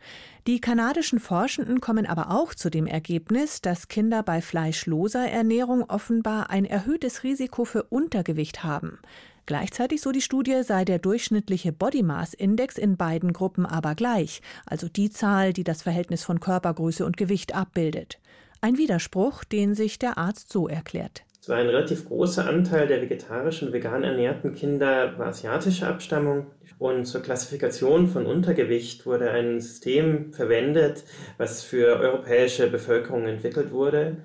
Die 0.49 0.61
kanadischen 0.61 1.21
Forschenden 1.21 1.81
kommen 1.81 2.07
aber 2.07 2.31
auch 2.31 2.55
zu 2.55 2.71
dem 2.71 2.87
Ergebnis, 2.87 3.61
dass 3.61 3.89
Kinder 3.89 4.25
bei 4.25 4.43
fleischloser 4.43 5.29
Ernährung 5.29 5.85
offenbar 5.89 6.51
ein 6.51 6.65
erhöhtes 6.65 7.23
Risiko 7.23 7.65
für 7.65 7.85
Untergewicht 7.85 8.65
haben. 8.65 8.99
Gleichzeitig, 9.47 10.01
so 10.03 10.13
die 10.13 10.21
Studie, 10.21 10.63
sei 10.63 10.85
der 10.85 10.99
durchschnittliche 10.99 11.73
Body 11.73 12.03
Mass 12.03 12.35
Index 12.35 12.79
in 12.79 12.97
beiden 12.97 13.33
Gruppen 13.33 13.67
aber 13.67 13.95
gleich, 13.95 14.41
also 14.67 14.89
die 14.89 15.11
Zahl, 15.11 15.53
die 15.53 15.65
das 15.65 15.83
Verhältnis 15.83 16.25
von 16.25 16.41
Körpergröße 16.41 17.05
und 17.05 17.17
Gewicht 17.17 17.55
abbildet. 17.55 18.19
Ein 18.61 18.77
Widerspruch, 18.77 19.45
den 19.45 19.75
sich 19.75 19.99
der 19.99 20.19
Arzt 20.19 20.53
so 20.53 20.69
erklärt. 20.69 21.25
So 21.45 21.53
ein 21.53 21.67
relativ 21.67 22.05
großer 22.05 22.47
Anteil 22.47 22.87
der 22.87 23.03
vegetarischen, 23.03 23.73
vegan 23.73 24.05
ernährten 24.05 24.55
Kinder 24.55 25.19
war 25.19 25.27
asiatischer 25.27 25.89
Abstammung. 25.89 26.47
Und 26.79 27.05
zur 27.05 27.21
Klassifikation 27.21 28.07
von 28.07 28.27
Untergewicht 28.27 29.07
wurde 29.07 29.33
ein 29.33 29.61
System 29.61 30.33
verwendet, 30.33 31.03
was 31.39 31.65
für 31.65 31.99
europäische 31.99 32.71
Bevölkerung 32.71 33.27
entwickelt 33.27 33.73
wurde. 33.73 34.19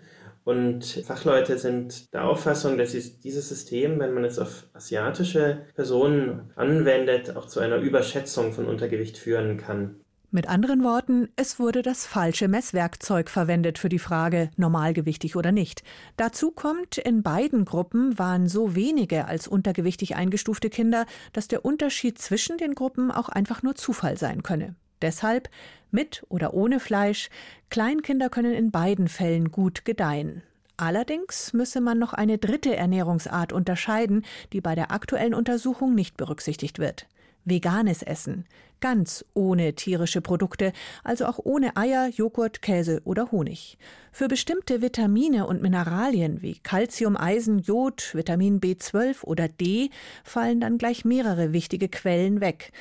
Und 0.43 0.85
Fachleute 1.07 1.57
sind 1.57 2.13
der 2.13 2.23
Auffassung, 2.23 2.77
dass 2.77 2.91
dieses 2.91 3.49
System, 3.49 3.99
wenn 3.99 4.13
man 4.13 4.23
es 4.23 4.37
auf 4.37 4.67
asiatische 4.73 5.65
Personen 5.73 6.51
anwendet, 6.55 7.35
auch 7.35 7.47
zu 7.47 7.59
einer 7.61 7.77
Überschätzung 7.77 8.53
von 8.53 8.67
Untergewicht 8.67 9.17
führen 9.17 9.57
kann. 9.57 10.01
Mit 10.29 10.49
anderen 10.49 10.83
Worten, 10.83 11.29
es 11.37 11.57
wurde 11.57 11.81
das 11.81 12.05
falsche 12.05 12.49
Messwerkzeug 12.49 13.29
verwendet 13.29 13.79
für 13.79 13.87
die 13.87 13.97
Frage, 13.97 14.49
normalgewichtig 14.57 15.37
oder 15.37 15.53
nicht. 15.53 15.83
Dazu 16.17 16.51
kommt, 16.51 16.97
in 16.97 17.23
beiden 17.23 17.63
Gruppen 17.63 18.19
waren 18.19 18.49
so 18.49 18.75
wenige 18.75 19.25
als 19.25 19.47
untergewichtig 19.47 20.17
eingestufte 20.17 20.69
Kinder, 20.69 21.05
dass 21.31 21.47
der 21.47 21.63
Unterschied 21.63 22.19
zwischen 22.19 22.57
den 22.57 22.75
Gruppen 22.75 23.09
auch 23.09 23.29
einfach 23.29 23.63
nur 23.63 23.75
Zufall 23.75 24.17
sein 24.17 24.43
könne. 24.43 24.75
Deshalb, 25.01 25.49
mit 25.91 26.25
oder 26.27 26.53
ohne 26.53 26.81
Fleisch, 26.81 27.29
Kleinkinder 27.69 28.29
können 28.29 28.53
in 28.53 28.69
beiden 28.69 29.07
Fällen 29.07 29.49
gut 29.49 29.85
gedeihen. 29.85 30.43
Allerdings 30.75 31.53
müsse 31.53 31.79
man 31.79 31.99
noch 31.99 32.11
eine 32.11 32.37
dritte 32.37 32.75
Ernährungsart 32.75 33.53
unterscheiden, 33.53 34.25
die 34.51 34.59
bei 34.59 34.75
der 34.75 34.91
aktuellen 34.91 35.33
Untersuchung 35.33 35.95
nicht 35.95 36.17
berücksichtigt 36.17 36.79
wird. 36.79 37.07
Veganes 37.45 38.03
Essen 38.03 38.43
ganz 38.79 39.25
ohne 39.33 39.73
tierische 39.73 40.21
Produkte, 40.21 40.73
also 41.03 41.25
auch 41.25 41.39
ohne 41.43 41.75
Eier, 41.77 42.09
Joghurt, 42.09 42.61
Käse 42.61 43.01
oder 43.03 43.31
Honig. 43.31 43.77
Für 44.11 44.27
bestimmte 44.27 44.81
Vitamine 44.81 45.47
und 45.47 45.61
Mineralien 45.61 46.41
wie 46.41 46.59
Calcium, 46.59 47.17
Eisen, 47.17 47.59
Jod, 47.59 48.15
Vitamin 48.15 48.59
B12 48.59 49.23
oder 49.23 49.47
D 49.47 49.89
fallen 50.23 50.59
dann 50.59 50.77
gleich 50.77 51.05
mehrere 51.05 51.53
wichtige 51.53 51.89
Quellen 51.89 52.41
weg. 52.41 52.71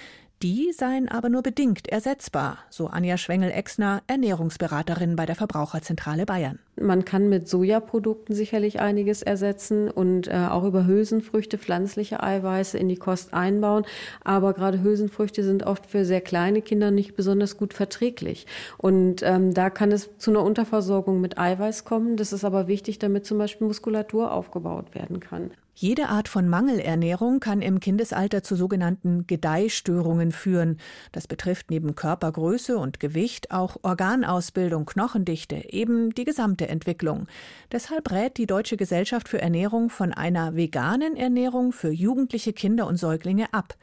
Die 0.42 0.70
seien 0.72 1.08
aber 1.08 1.30
nur 1.30 1.42
bedingt 1.42 1.88
ersetzbar, 1.88 2.58
so 2.68 2.88
Anja 2.88 3.16
Schwengel-Exner, 3.16 4.02
Ernährungsberaterin 4.06 5.16
bei 5.16 5.24
der 5.24 5.34
Verbraucherzentrale 5.34 6.26
Bayern. 6.26 6.58
Man 6.78 7.06
kann 7.06 7.30
mit 7.30 7.48
Sojaprodukten 7.48 8.34
sicherlich 8.34 8.78
einiges 8.78 9.22
ersetzen 9.22 9.90
und 9.90 10.28
äh, 10.28 10.46
auch 10.50 10.64
über 10.64 10.86
Hülsenfrüchte 10.86 11.56
pflanzliche 11.56 12.22
Eiweiße 12.22 12.76
in 12.76 12.90
die 12.90 12.98
Kost 12.98 13.32
einbauen. 13.32 13.86
Aber 14.24 14.52
gerade 14.52 14.82
Hülsenfrüchte 14.82 15.42
sind 15.42 15.62
oft 15.62 15.86
für 15.86 16.04
sehr 16.04 16.20
kleine 16.20 16.60
Kinder 16.60 16.90
nicht 16.90 17.16
besonders 17.16 17.56
gut 17.56 17.72
verträglich. 17.72 18.46
Und 18.76 19.22
ähm, 19.22 19.54
da 19.54 19.70
kann 19.70 19.90
es 19.90 20.18
zu 20.18 20.30
einer 20.30 20.42
Unterversorgung 20.42 21.18
mit 21.18 21.38
Eiweiß 21.38 21.86
kommen. 21.86 22.18
Das 22.18 22.34
ist 22.34 22.44
aber 22.44 22.68
wichtig, 22.68 22.98
damit 22.98 23.24
zum 23.24 23.38
Beispiel 23.38 23.66
Muskulatur 23.66 24.32
aufgebaut 24.32 24.94
werden 24.94 25.20
kann. 25.20 25.52
Jede 25.78 26.08
Art 26.08 26.26
von 26.26 26.48
Mangelernährung 26.48 27.38
kann 27.38 27.60
im 27.60 27.80
Kindesalter 27.80 28.42
zu 28.42 28.56
sogenannten 28.56 29.26
Gedeihstörungen 29.26 30.32
führen. 30.32 30.78
Das 31.12 31.26
betrifft 31.26 31.70
neben 31.70 31.94
Körpergröße 31.94 32.78
und 32.78 32.98
Gewicht 32.98 33.50
auch 33.50 33.76
Organausbildung, 33.82 34.86
Knochendichte, 34.86 35.70
eben 35.70 36.14
die 36.14 36.24
gesamte 36.24 36.66
Entwicklung. 36.68 37.26
Deshalb 37.72 38.10
rät 38.10 38.38
die 38.38 38.46
Deutsche 38.46 38.78
Gesellschaft 38.78 39.28
für 39.28 39.42
Ernährung 39.42 39.90
von 39.90 40.14
einer 40.14 40.56
veganen 40.56 41.14
Ernährung 41.14 41.72
für 41.72 41.90
jugendliche 41.90 42.54
Kinder 42.54 42.86
und 42.86 42.96
Säuglinge 42.96 43.52
ab 43.52 43.74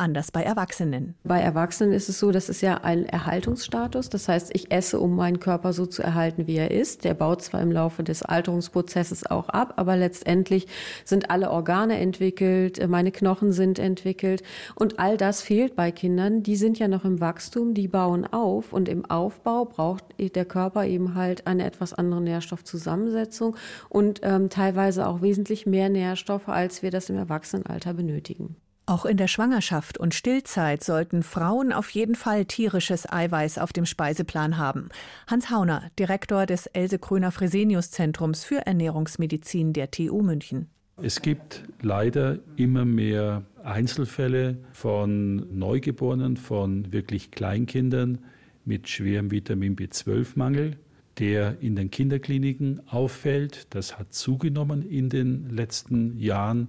anders 0.00 0.32
bei 0.32 0.42
Erwachsenen. 0.42 1.14
Bei 1.22 1.40
Erwachsenen 1.40 1.92
ist 1.92 2.08
es 2.08 2.18
so, 2.18 2.32
das 2.32 2.48
ist 2.48 2.62
ja 2.62 2.78
ein 2.78 3.04
Erhaltungsstatus. 3.06 4.08
Das 4.08 4.28
heißt, 4.28 4.50
ich 4.54 4.72
esse, 4.72 4.98
um 4.98 5.14
meinen 5.14 5.38
Körper 5.38 5.72
so 5.72 5.86
zu 5.86 6.02
erhalten, 6.02 6.46
wie 6.46 6.56
er 6.56 6.70
ist. 6.70 7.04
Der 7.04 7.14
baut 7.14 7.42
zwar 7.42 7.60
im 7.60 7.70
Laufe 7.70 8.02
des 8.02 8.22
Alterungsprozesses 8.22 9.26
auch 9.26 9.48
ab, 9.48 9.74
aber 9.76 9.96
letztendlich 9.96 10.66
sind 11.04 11.30
alle 11.30 11.50
Organe 11.50 11.98
entwickelt, 11.98 12.88
meine 12.88 13.12
Knochen 13.12 13.52
sind 13.52 13.78
entwickelt 13.78 14.42
und 14.74 14.98
all 14.98 15.16
das 15.16 15.42
fehlt 15.42 15.76
bei 15.76 15.92
Kindern. 15.92 16.42
Die 16.42 16.56
sind 16.56 16.78
ja 16.78 16.88
noch 16.88 17.04
im 17.04 17.20
Wachstum, 17.20 17.74
die 17.74 17.88
bauen 17.88 18.26
auf 18.26 18.72
und 18.72 18.88
im 18.88 19.04
Aufbau 19.04 19.66
braucht 19.66 20.04
der 20.18 20.44
Körper 20.44 20.86
eben 20.86 21.14
halt 21.14 21.46
eine 21.46 21.64
etwas 21.64 21.92
andere 21.92 22.20
Nährstoffzusammensetzung 22.20 23.56
und 23.88 24.20
ähm, 24.22 24.48
teilweise 24.48 25.06
auch 25.06 25.22
wesentlich 25.22 25.66
mehr 25.66 25.88
Nährstoffe, 25.88 26.48
als 26.48 26.82
wir 26.82 26.90
das 26.90 27.10
im 27.10 27.16
Erwachsenenalter 27.16 27.94
benötigen. 27.94 28.56
Auch 28.90 29.04
in 29.04 29.18
der 29.18 29.28
Schwangerschaft 29.28 29.98
und 29.98 30.16
Stillzeit 30.16 30.82
sollten 30.82 31.22
Frauen 31.22 31.72
auf 31.72 31.90
jeden 31.90 32.16
Fall 32.16 32.44
tierisches 32.44 33.08
Eiweiß 33.08 33.58
auf 33.58 33.72
dem 33.72 33.86
Speiseplan 33.86 34.58
haben. 34.58 34.88
Hans 35.28 35.48
Hauner, 35.48 35.92
Direktor 35.96 36.44
des 36.44 36.66
Else 36.66 36.98
Kröner 36.98 37.30
Fresenius 37.30 37.92
Zentrums 37.92 38.42
für 38.42 38.66
Ernährungsmedizin 38.66 39.72
der 39.74 39.92
TU 39.92 40.22
München. 40.22 40.66
Es 40.96 41.22
gibt 41.22 41.62
leider 41.80 42.40
immer 42.56 42.84
mehr 42.84 43.44
Einzelfälle 43.62 44.58
von 44.72 45.56
Neugeborenen, 45.56 46.36
von 46.36 46.92
wirklich 46.92 47.30
Kleinkindern 47.30 48.18
mit 48.64 48.88
schwerem 48.88 49.30
Vitamin 49.30 49.76
B12-Mangel, 49.76 50.78
der 51.20 51.58
in 51.60 51.76
den 51.76 51.92
Kinderkliniken 51.92 52.80
auffällt. 52.88 53.68
Das 53.70 54.00
hat 54.00 54.12
zugenommen 54.12 54.82
in 54.82 55.10
den 55.10 55.48
letzten 55.48 56.18
Jahren. 56.18 56.66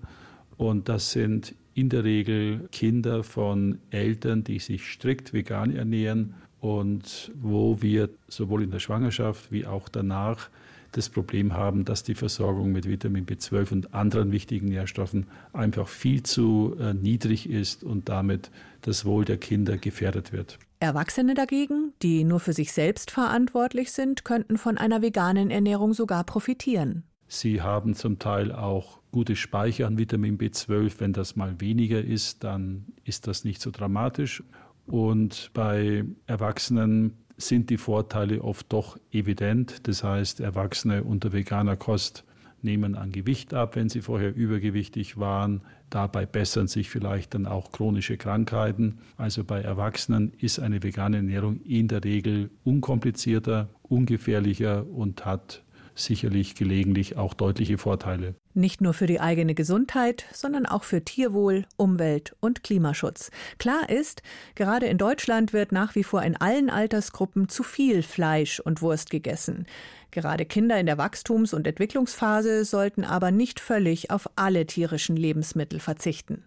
Und 0.58 0.88
das 0.88 1.14
sind 1.14 1.56
in 1.74 1.90
der 1.90 2.04
Regel 2.04 2.68
Kinder 2.72 3.24
von 3.24 3.80
Eltern, 3.90 4.44
die 4.44 4.60
sich 4.60 4.86
strikt 4.92 5.34
vegan 5.34 5.76
ernähren 5.76 6.34
und 6.60 7.32
wo 7.36 7.82
wir 7.82 8.10
sowohl 8.28 8.64
in 8.64 8.72
der 8.72 8.80
Schwangerschaft 8.80 9.52
wie 9.52 9.66
auch 9.66 9.90
danach 9.90 10.50
das 10.92 11.10
Problem 11.10 11.54
haben, 11.54 11.86
dass 11.86 12.04
die 12.04 12.16
Versorgung 12.16 12.72
mit 12.72 12.88
Vitamin 12.88 13.26
B12 13.26 13.72
und 13.72 13.94
anderen 13.94 14.32
wichtigen 14.32 14.68
Nährstoffen 14.68 15.28
einfach 15.54 15.88
viel 15.88 16.24
zu 16.24 16.76
äh, 16.80 16.94
niedrig 16.94 17.50
ist 17.50 17.84
und 17.84 18.10
damit 18.10 18.52
das 18.82 19.06
Wohl 19.06 19.26
der 19.26 19.38
Kinder 19.38 19.78
gefährdet 19.78 20.34
wird. 20.34 20.60
Erwachsene 20.80 21.34
dagegen, 21.34 21.94
die 22.02 22.24
nur 22.24 22.40
für 22.40 22.54
sich 22.54 22.74
selbst 22.74 23.12
verantwortlich 23.12 23.92
sind, 23.92 24.26
könnten 24.26 24.58
von 24.58 24.78
einer 24.78 25.02
veganen 25.02 25.52
Ernährung 25.52 25.94
sogar 25.94 26.24
profitieren. 26.24 27.04
Sie 27.34 27.62
haben 27.62 27.96
zum 27.96 28.20
Teil 28.20 28.52
auch 28.52 29.00
gute 29.10 29.38
Speicher 29.38 29.88
an 29.88 29.98
Vitamin 29.98 30.38
B12. 30.38 30.96
Wenn 30.98 31.14
das 31.14 31.38
mal 31.38 31.62
weniger 31.62 32.04
ist, 32.04 32.44
dann 32.44 32.88
ist 33.06 33.26
das 33.26 33.46
nicht 33.46 33.62
so 33.62 33.72
dramatisch. 33.72 34.44
Und 34.86 35.50
bei 35.54 36.04
Erwachsenen 36.28 37.14
sind 37.38 37.70
die 37.70 37.78
Vorteile 37.78 38.44
oft 38.44 38.74
doch 38.74 39.00
evident. 39.14 39.88
Das 39.88 40.04
heißt, 40.04 40.42
Erwachsene 40.42 41.06
unter 41.06 41.32
veganer 41.32 41.78
Kost 41.78 42.26
nehmen 42.64 42.96
an 42.96 43.14
Gewicht 43.14 43.54
ab, 43.54 43.78
wenn 43.78 43.88
sie 43.88 44.02
vorher 44.02 44.36
übergewichtig 44.36 45.18
waren. 45.18 45.62
Dabei 45.90 46.26
bessern 46.26 46.68
sich 46.68 46.90
vielleicht 46.90 47.34
dann 47.34 47.46
auch 47.46 47.72
chronische 47.72 48.18
Krankheiten. 48.18 48.98
Also 49.16 49.46
bei 49.46 49.62
Erwachsenen 49.62 50.34
ist 50.38 50.60
eine 50.60 50.84
vegane 50.84 51.16
Ernährung 51.16 51.62
in 51.62 51.88
der 51.88 52.04
Regel 52.04 52.50
unkomplizierter, 52.66 53.70
ungefährlicher 53.84 54.86
und 54.86 55.26
hat 55.26 55.64
sicherlich 55.96 56.56
gelegentlich 56.56 57.18
auch 57.18 57.34
deutliche 57.34 57.78
Vorteile. 57.78 58.36
Nicht 58.54 58.82
nur 58.82 58.94
für 58.94 59.08
die 59.08 59.20
eigene 59.20 59.56
Gesundheit, 59.56 60.26
sondern 60.34 60.66
auch 60.66 60.84
für 60.84 61.04
Tierwohl, 61.04 61.66
Umwelt 61.78 62.36
und 62.40 62.64
Klimaschutz. 62.64 63.32
Klar 63.60 63.90
ist, 63.90 64.22
gerade 64.56 64.88
in 64.88 64.98
Deutschland 64.98 65.54
wird 65.54 65.72
nach 65.72 65.96
wie 65.96 66.04
vor 66.04 66.24
in 66.24 66.36
allen 66.36 66.70
Altersgruppen 66.70 67.50
zu 67.50 67.64
viel 67.64 68.04
Fleisch 68.04 68.60
und 68.60 68.82
Wurst 68.82 69.10
gegessen. 69.10 69.66
Gerade 70.12 70.46
Kinder 70.46 70.80
in 70.80 70.86
der 70.86 70.98
Wachstums- 70.98 71.54
und 71.54 71.66
Entwicklungsphase 71.66 72.66
sollten 72.66 73.06
aber 73.06 73.32
nicht 73.32 73.60
völlig 73.60 74.12
auf 74.12 74.30
alle 74.36 74.66
tierischen 74.66 75.16
Lebensmittel 75.16 75.80
verzichten. 75.80 76.46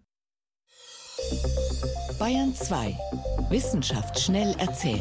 Bayern 2.18 2.54
2. 2.54 2.96
Wissenschaft 3.50 4.18
schnell 4.20 4.54
erzählt. 4.58 5.00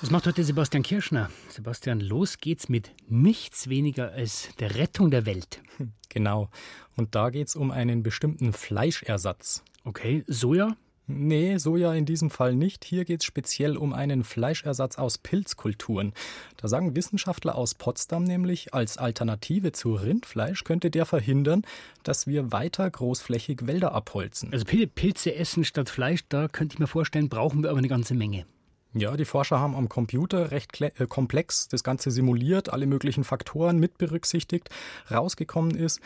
Was 0.00 0.10
macht 0.10 0.26
heute 0.26 0.44
Sebastian 0.44 0.82
Kirschner? 0.82 1.30
Sebastian, 1.56 2.00
los 2.00 2.36
geht's 2.38 2.68
mit 2.68 2.92
nichts 3.08 3.70
weniger 3.70 4.12
als 4.12 4.50
der 4.60 4.76
Rettung 4.76 5.10
der 5.10 5.26
Welt. 5.26 5.60
Genau. 6.08 6.48
Und 6.96 7.14
da 7.14 7.28
geht's 7.28 7.56
um 7.56 7.70
einen 7.70 8.02
bestimmten 8.02 8.54
Fleischersatz. 8.54 9.62
Okay, 9.84 10.24
Soja? 10.26 10.74
Nee, 11.06 11.58
Soja 11.58 11.92
in 11.92 12.06
diesem 12.06 12.30
Fall 12.30 12.54
nicht. 12.54 12.86
Hier 12.86 13.04
geht 13.04 13.20
es 13.20 13.26
speziell 13.26 13.76
um 13.76 13.92
einen 13.92 14.24
Fleischersatz 14.24 14.96
aus 14.96 15.18
Pilzkulturen. 15.18 16.14
Da 16.56 16.68
sagen 16.68 16.96
Wissenschaftler 16.96 17.54
aus 17.54 17.74
Potsdam 17.74 18.24
nämlich, 18.24 18.72
als 18.72 18.96
Alternative 18.96 19.72
zu 19.72 19.92
Rindfleisch 19.94 20.64
könnte 20.64 20.90
der 20.90 21.04
verhindern, 21.04 21.62
dass 22.02 22.26
wir 22.26 22.50
weiter 22.50 22.90
großflächig 22.90 23.66
Wälder 23.66 23.92
abholzen. 23.92 24.54
Also 24.54 24.64
Pilze 24.64 25.34
essen 25.34 25.64
statt 25.64 25.90
Fleisch, 25.90 26.24
da 26.30 26.48
könnte 26.48 26.74
ich 26.74 26.78
mir 26.78 26.86
vorstellen, 26.86 27.28
brauchen 27.28 27.62
wir 27.62 27.70
aber 27.70 27.78
eine 27.78 27.88
ganze 27.88 28.14
Menge. 28.14 28.46
Ja, 28.98 29.14
die 29.14 29.26
Forscher 29.26 29.60
haben 29.60 29.74
am 29.74 29.90
Computer 29.90 30.50
recht 30.50 30.80
äh, 30.80 30.90
komplex 31.06 31.68
das 31.68 31.84
Ganze 31.84 32.10
simuliert, 32.10 32.72
alle 32.72 32.86
möglichen 32.86 33.24
Faktoren 33.24 33.78
mit 33.78 33.98
berücksichtigt. 33.98 34.70
Rausgekommen 35.10 35.74
ist, 35.76 36.00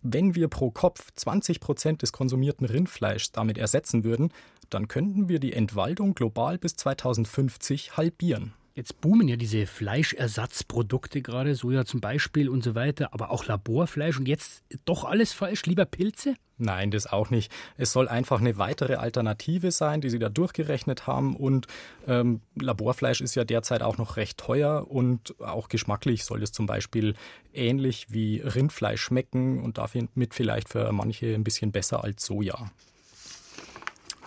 wenn 0.00 0.34
wir 0.34 0.48
pro 0.48 0.70
Kopf 0.70 1.10
20 1.14 1.60
Prozent 1.60 2.00
des 2.00 2.12
konsumierten 2.12 2.66
Rindfleischs 2.66 3.32
damit 3.32 3.58
ersetzen 3.58 4.04
würden, 4.04 4.32
dann 4.70 4.88
könnten 4.88 5.28
wir 5.28 5.38
die 5.38 5.52
Entwaldung 5.52 6.14
global 6.14 6.56
bis 6.56 6.76
2050 6.76 7.98
halbieren. 7.98 8.54
Jetzt 8.74 9.00
boomen 9.00 9.26
ja 9.26 9.36
diese 9.36 9.66
Fleischersatzprodukte 9.66 11.22
gerade, 11.22 11.54
Soja 11.54 11.84
zum 11.84 12.00
Beispiel 12.00 12.48
und 12.48 12.62
so 12.62 12.74
weiter, 12.74 13.12
aber 13.12 13.30
auch 13.30 13.46
Laborfleisch 13.46 14.18
und 14.18 14.28
jetzt 14.28 14.62
doch 14.84 15.04
alles 15.04 15.32
falsch, 15.32 15.66
lieber 15.66 15.84
Pilze? 15.84 16.34
Nein, 16.56 16.90
das 16.90 17.06
auch 17.06 17.30
nicht. 17.30 17.50
Es 17.78 17.92
soll 17.92 18.06
einfach 18.06 18.38
eine 18.38 18.58
weitere 18.58 18.96
Alternative 18.96 19.70
sein, 19.70 20.02
die 20.02 20.10
sie 20.10 20.18
da 20.18 20.28
durchgerechnet 20.28 21.06
haben. 21.06 21.34
Und 21.34 21.66
ähm, 22.06 22.42
Laborfleisch 22.54 23.22
ist 23.22 23.34
ja 23.34 23.44
derzeit 23.44 23.82
auch 23.82 23.96
noch 23.96 24.18
recht 24.18 24.38
teuer 24.38 24.86
und 24.88 25.40
auch 25.40 25.68
geschmacklich 25.68 26.24
soll 26.24 26.42
es 26.42 26.52
zum 26.52 26.66
Beispiel 26.66 27.14
ähnlich 27.54 28.08
wie 28.10 28.40
Rindfleisch 28.40 29.00
schmecken 29.00 29.62
und 29.62 29.78
damit 29.78 30.34
vielleicht 30.34 30.68
für 30.68 30.92
manche 30.92 31.34
ein 31.34 31.44
bisschen 31.44 31.72
besser 31.72 32.04
als 32.04 32.26
Soja. 32.26 32.70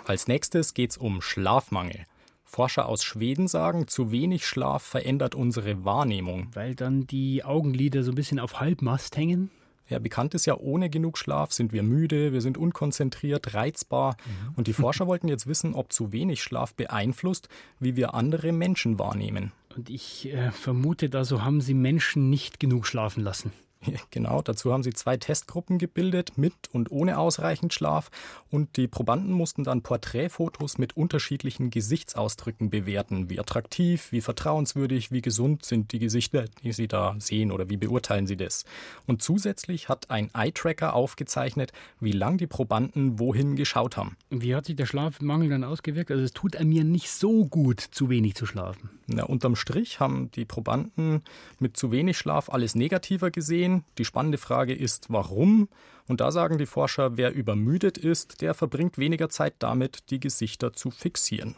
Als 0.05 0.27
nächstes 0.27 0.73
geht 0.73 0.91
es 0.91 0.97
um 0.97 1.21
Schlafmangel. 1.21 2.05
Forscher 2.53 2.87
aus 2.87 3.03
Schweden 3.03 3.47
sagen, 3.47 3.87
zu 3.87 4.11
wenig 4.11 4.45
Schlaf 4.45 4.83
verändert 4.83 5.33
unsere 5.33 5.85
Wahrnehmung. 5.85 6.49
Weil 6.53 6.75
dann 6.75 7.07
die 7.07 7.43
Augenlider 7.43 8.03
so 8.03 8.11
ein 8.11 8.15
bisschen 8.15 8.37
auf 8.37 8.59
Halbmast 8.59 9.17
hängen? 9.17 9.49
Ja, 9.89 9.97
bekannt 9.97 10.35
ist 10.35 10.45
ja, 10.45 10.55
ohne 10.55 10.91
genug 10.91 11.17
Schlaf 11.17 11.51
sind 11.51 11.73
wir 11.73 11.81
müde, 11.81 12.31
wir 12.31 12.41
sind 12.41 12.59
unkonzentriert, 12.59 13.55
reizbar. 13.55 14.17
Mhm. 14.25 14.53
Und 14.55 14.67
die 14.67 14.73
Forscher 14.73 15.07
wollten 15.07 15.29
jetzt 15.29 15.47
wissen, 15.47 15.73
ob 15.73 15.91
zu 15.91 16.11
wenig 16.11 16.43
Schlaf 16.43 16.75
beeinflusst, 16.75 17.49
wie 17.79 17.95
wir 17.95 18.13
andere 18.13 18.51
Menschen 18.51 18.99
wahrnehmen. 18.99 19.51
Und 19.75 19.89
ich 19.89 20.31
äh, 20.31 20.51
vermute, 20.51 21.09
da 21.09 21.25
so 21.25 21.43
haben 21.43 21.59
sie 21.59 21.73
Menschen 21.73 22.29
nicht 22.29 22.59
genug 22.59 22.85
schlafen 22.85 23.23
lassen. 23.23 23.51
Genau, 24.11 24.41
dazu 24.41 24.71
haben 24.71 24.83
sie 24.83 24.93
zwei 24.93 25.17
Testgruppen 25.17 25.77
gebildet, 25.77 26.37
mit 26.37 26.53
und 26.71 26.91
ohne 26.91 27.17
ausreichend 27.17 27.73
Schlaf. 27.73 28.11
Und 28.49 28.77
die 28.77 28.87
Probanden 28.87 29.33
mussten 29.33 29.63
dann 29.63 29.81
Porträtfotos 29.81 30.77
mit 30.77 30.95
unterschiedlichen 30.95 31.69
Gesichtsausdrücken 31.69 32.69
bewerten. 32.69 33.29
Wie 33.29 33.39
attraktiv, 33.39 34.11
wie 34.11 34.21
vertrauenswürdig, 34.21 35.11
wie 35.11 35.21
gesund 35.21 35.65
sind 35.65 35.91
die 35.91 35.99
Gesichter, 35.99 36.45
die 36.63 36.73
sie 36.73 36.87
da 36.87 37.15
sehen 37.19 37.51
oder 37.51 37.69
wie 37.69 37.77
beurteilen 37.77 38.27
sie 38.27 38.37
das. 38.37 38.65
Und 39.07 39.21
zusätzlich 39.21 39.89
hat 39.89 40.09
ein 40.09 40.29
Eye-Tracker 40.33 40.93
aufgezeichnet, 40.93 41.71
wie 41.99 42.11
lang 42.11 42.37
die 42.37 42.47
Probanden 42.47 43.19
wohin 43.19 43.55
geschaut 43.55 43.97
haben. 43.97 44.17
Wie 44.29 44.55
hat 44.55 44.65
sich 44.65 44.75
der 44.75 44.85
Schlafmangel 44.85 45.49
dann 45.49 45.63
ausgewirkt? 45.63 46.11
Also 46.11 46.23
es 46.23 46.33
tut 46.33 46.59
mir 46.63 46.83
nicht 46.83 47.09
so 47.09 47.45
gut, 47.45 47.79
zu 47.79 48.09
wenig 48.09 48.35
zu 48.35 48.45
schlafen. 48.45 48.89
Na, 49.07 49.23
unterm 49.23 49.55
Strich 49.55 49.99
haben 49.99 50.31
die 50.31 50.45
Probanden 50.45 51.23
mit 51.59 51.75
zu 51.75 51.91
wenig 51.91 52.17
Schlaf 52.17 52.49
alles 52.49 52.75
negativer 52.75 53.31
gesehen 53.31 53.72
sein. 53.73 53.85
Die 53.97 54.05
spannende 54.05 54.37
Frage 54.37 54.73
ist, 54.73 55.07
warum? 55.09 55.69
Und 56.07 56.21
da 56.21 56.31
sagen 56.31 56.57
die 56.57 56.65
Forscher, 56.65 57.17
wer 57.17 57.33
übermüdet 57.33 57.97
ist, 57.97 58.41
der 58.41 58.53
verbringt 58.53 58.97
weniger 58.97 59.29
Zeit 59.29 59.55
damit, 59.59 60.09
die 60.09 60.19
Gesichter 60.19 60.73
zu 60.73 60.91
fixieren. 60.91 61.55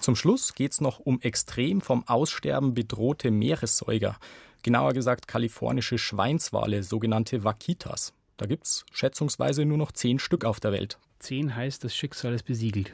Zum 0.00 0.16
Schluss 0.16 0.54
geht 0.54 0.72
es 0.72 0.80
noch 0.80 1.00
um 1.00 1.20
extrem 1.20 1.80
vom 1.80 2.06
Aussterben 2.06 2.74
bedrohte 2.74 3.30
Meeressäuger, 3.30 4.16
genauer 4.62 4.92
gesagt 4.92 5.28
kalifornische 5.28 5.98
Schweinswale, 5.98 6.82
sogenannte 6.82 7.44
Vaquitas. 7.44 8.14
Da 8.36 8.46
gibt 8.46 8.66
es 8.66 8.86
schätzungsweise 8.92 9.64
nur 9.64 9.78
noch 9.78 9.92
zehn 9.92 10.18
Stück 10.18 10.44
auf 10.44 10.60
der 10.60 10.72
Welt. 10.72 10.98
Zehn 11.18 11.54
heißt, 11.54 11.84
das 11.84 11.94
Schicksal 11.94 12.32
ist 12.32 12.44
besiegelt 12.44 12.92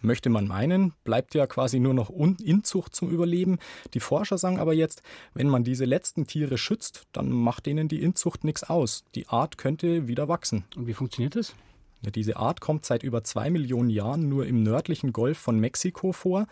möchte 0.00 0.30
man 0.30 0.46
meinen, 0.46 0.92
bleibt 1.04 1.34
ja 1.34 1.46
quasi 1.46 1.80
nur 1.80 1.94
noch 1.94 2.10
Inzucht 2.10 2.94
zum 2.94 3.10
Überleben. 3.10 3.58
Die 3.94 4.00
Forscher 4.00 4.38
sagen 4.38 4.58
aber 4.58 4.74
jetzt, 4.74 5.02
wenn 5.34 5.48
man 5.48 5.64
diese 5.64 5.84
letzten 5.84 6.26
Tiere 6.26 6.58
schützt, 6.58 7.06
dann 7.12 7.30
macht 7.30 7.66
denen 7.66 7.88
die 7.88 8.02
Inzucht 8.02 8.44
nichts 8.44 8.64
aus. 8.64 9.04
Die 9.14 9.28
Art 9.28 9.58
könnte 9.58 10.08
wieder 10.08 10.28
wachsen. 10.28 10.64
Und 10.76 10.86
wie 10.86 10.94
funktioniert 10.94 11.36
das? 11.36 11.54
Ja, 12.02 12.10
diese 12.10 12.36
Art 12.36 12.60
kommt 12.60 12.84
seit 12.84 13.02
über 13.02 13.24
zwei 13.24 13.50
Millionen 13.50 13.90
Jahren 13.90 14.28
nur 14.28 14.46
im 14.46 14.62
nördlichen 14.62 15.12
Golf 15.12 15.38
von 15.38 15.58
Mexiko 15.58 16.12
vor 16.12 16.46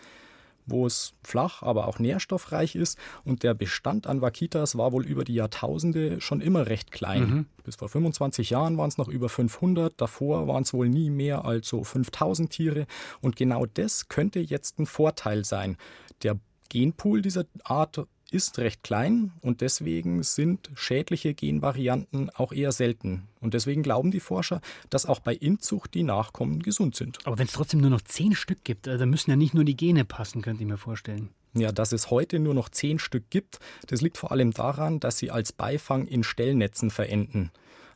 wo 0.66 0.86
es 0.86 1.14
flach, 1.22 1.62
aber 1.62 1.86
auch 1.86 1.98
nährstoffreich 1.98 2.74
ist. 2.74 2.98
Und 3.24 3.42
der 3.42 3.54
Bestand 3.54 4.06
an 4.06 4.20
Vaquitas 4.20 4.76
war 4.76 4.92
wohl 4.92 5.06
über 5.06 5.24
die 5.24 5.34
Jahrtausende 5.34 6.20
schon 6.20 6.40
immer 6.40 6.66
recht 6.66 6.90
klein. 6.90 7.22
Mhm. 7.22 7.46
Bis 7.64 7.76
vor 7.76 7.88
25 7.88 8.50
Jahren 8.50 8.76
waren 8.76 8.88
es 8.88 8.98
noch 8.98 9.08
über 9.08 9.28
500, 9.28 10.00
davor 10.00 10.46
waren 10.48 10.62
es 10.62 10.72
wohl 10.72 10.88
nie 10.88 11.10
mehr 11.10 11.44
als 11.44 11.68
so 11.68 11.82
5000 11.82 12.50
Tiere. 12.50 12.86
Und 13.20 13.36
genau 13.36 13.66
das 13.66 14.08
könnte 14.08 14.40
jetzt 14.40 14.78
ein 14.78 14.86
Vorteil 14.86 15.44
sein. 15.44 15.76
Der 16.22 16.38
Genpool 16.68 17.22
dieser 17.22 17.44
Art 17.64 18.06
ist 18.36 18.58
recht 18.58 18.82
klein 18.82 19.32
und 19.40 19.62
deswegen 19.62 20.22
sind 20.22 20.70
schädliche 20.74 21.34
Genvarianten 21.34 22.30
auch 22.30 22.52
eher 22.52 22.70
selten. 22.70 23.24
Und 23.40 23.54
deswegen 23.54 23.82
glauben 23.82 24.10
die 24.10 24.20
Forscher, 24.20 24.60
dass 24.90 25.06
auch 25.06 25.20
bei 25.20 25.34
Inzucht 25.34 25.94
die 25.94 26.02
Nachkommen 26.02 26.62
gesund 26.62 26.94
sind. 26.94 27.18
Aber 27.24 27.38
wenn 27.38 27.46
es 27.46 27.52
trotzdem 27.52 27.80
nur 27.80 27.90
noch 27.90 28.02
zehn 28.02 28.34
Stück 28.34 28.62
gibt, 28.62 28.86
äh, 28.86 28.98
dann 28.98 29.10
müssen 29.10 29.30
ja 29.30 29.36
nicht 29.36 29.54
nur 29.54 29.64
die 29.64 29.76
Gene 29.76 30.04
passen, 30.04 30.42
könnte 30.42 30.62
ich 30.62 30.68
mir 30.68 30.76
vorstellen. 30.76 31.30
Ja, 31.54 31.72
dass 31.72 31.92
es 31.92 32.10
heute 32.10 32.38
nur 32.38 32.52
noch 32.52 32.68
zehn 32.68 32.98
Stück 32.98 33.30
gibt, 33.30 33.58
das 33.86 34.02
liegt 34.02 34.18
vor 34.18 34.30
allem 34.30 34.52
daran, 34.52 35.00
dass 35.00 35.18
sie 35.18 35.30
als 35.30 35.52
Beifang 35.52 36.06
in 36.06 36.22
Stellnetzen 36.22 36.90
verenden. 36.90 37.50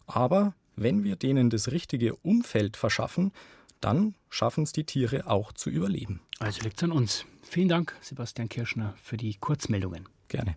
Aber 0.07 0.55
wenn 0.77 1.05
wir 1.05 1.17
denen 1.17 1.51
das 1.51 1.71
richtige 1.71 2.17
Umfeld 2.17 2.79
verschaffen, 2.79 3.33
dann 3.81 4.15
schaffen 4.31 4.65
es 4.65 4.73
die 4.73 4.85
Tiere 4.85 5.27
auch 5.27 5.53
zu 5.53 5.69
überleben. 5.69 6.21
Also 6.39 6.63
liegt 6.63 6.79
es 6.79 6.85
an 6.85 6.93
uns. 6.93 7.27
Vielen 7.43 7.69
Dank, 7.69 7.95
Sebastian 8.01 8.49
Kirschner, 8.49 8.95
für 9.03 9.17
die 9.17 9.35
Kurzmeldungen. 9.35 10.09
Gerne. 10.31 10.57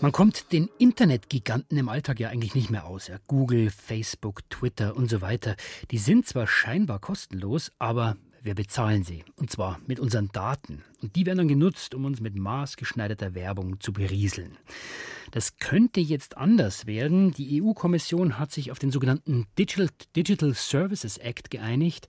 Man 0.00 0.12
kommt 0.12 0.52
den 0.52 0.70
Internetgiganten 0.78 1.76
im 1.76 1.88
Alltag 1.88 2.20
ja 2.20 2.28
eigentlich 2.28 2.54
nicht 2.54 2.70
mehr 2.70 2.86
aus. 2.86 3.10
Google, 3.26 3.70
Facebook, 3.70 4.48
Twitter 4.48 4.96
und 4.96 5.10
so 5.10 5.20
weiter. 5.20 5.56
Die 5.90 5.98
sind 5.98 6.26
zwar 6.26 6.46
scheinbar 6.46 6.98
kostenlos, 6.98 7.72
aber 7.78 8.16
wir 8.46 8.54
bezahlen 8.54 9.02
sie. 9.02 9.24
Und 9.36 9.50
zwar 9.50 9.78
mit 9.86 10.00
unseren 10.00 10.28
Daten. 10.28 10.82
Und 11.02 11.16
die 11.16 11.26
werden 11.26 11.38
dann 11.38 11.48
genutzt, 11.48 11.94
um 11.94 12.04
uns 12.04 12.20
mit 12.20 12.36
maßgeschneiderter 12.36 13.34
Werbung 13.34 13.80
zu 13.80 13.92
berieseln. 13.92 14.56
Das 15.32 15.58
könnte 15.58 16.00
jetzt 16.00 16.36
anders 16.36 16.86
werden. 16.86 17.32
Die 17.32 17.60
EU-Kommission 17.60 18.38
hat 18.38 18.52
sich 18.52 18.70
auf 18.70 18.78
den 18.78 18.90
sogenannten 18.90 19.46
Digital, 19.58 19.90
Digital 20.14 20.54
Services 20.54 21.18
Act 21.18 21.50
geeinigt. 21.50 22.06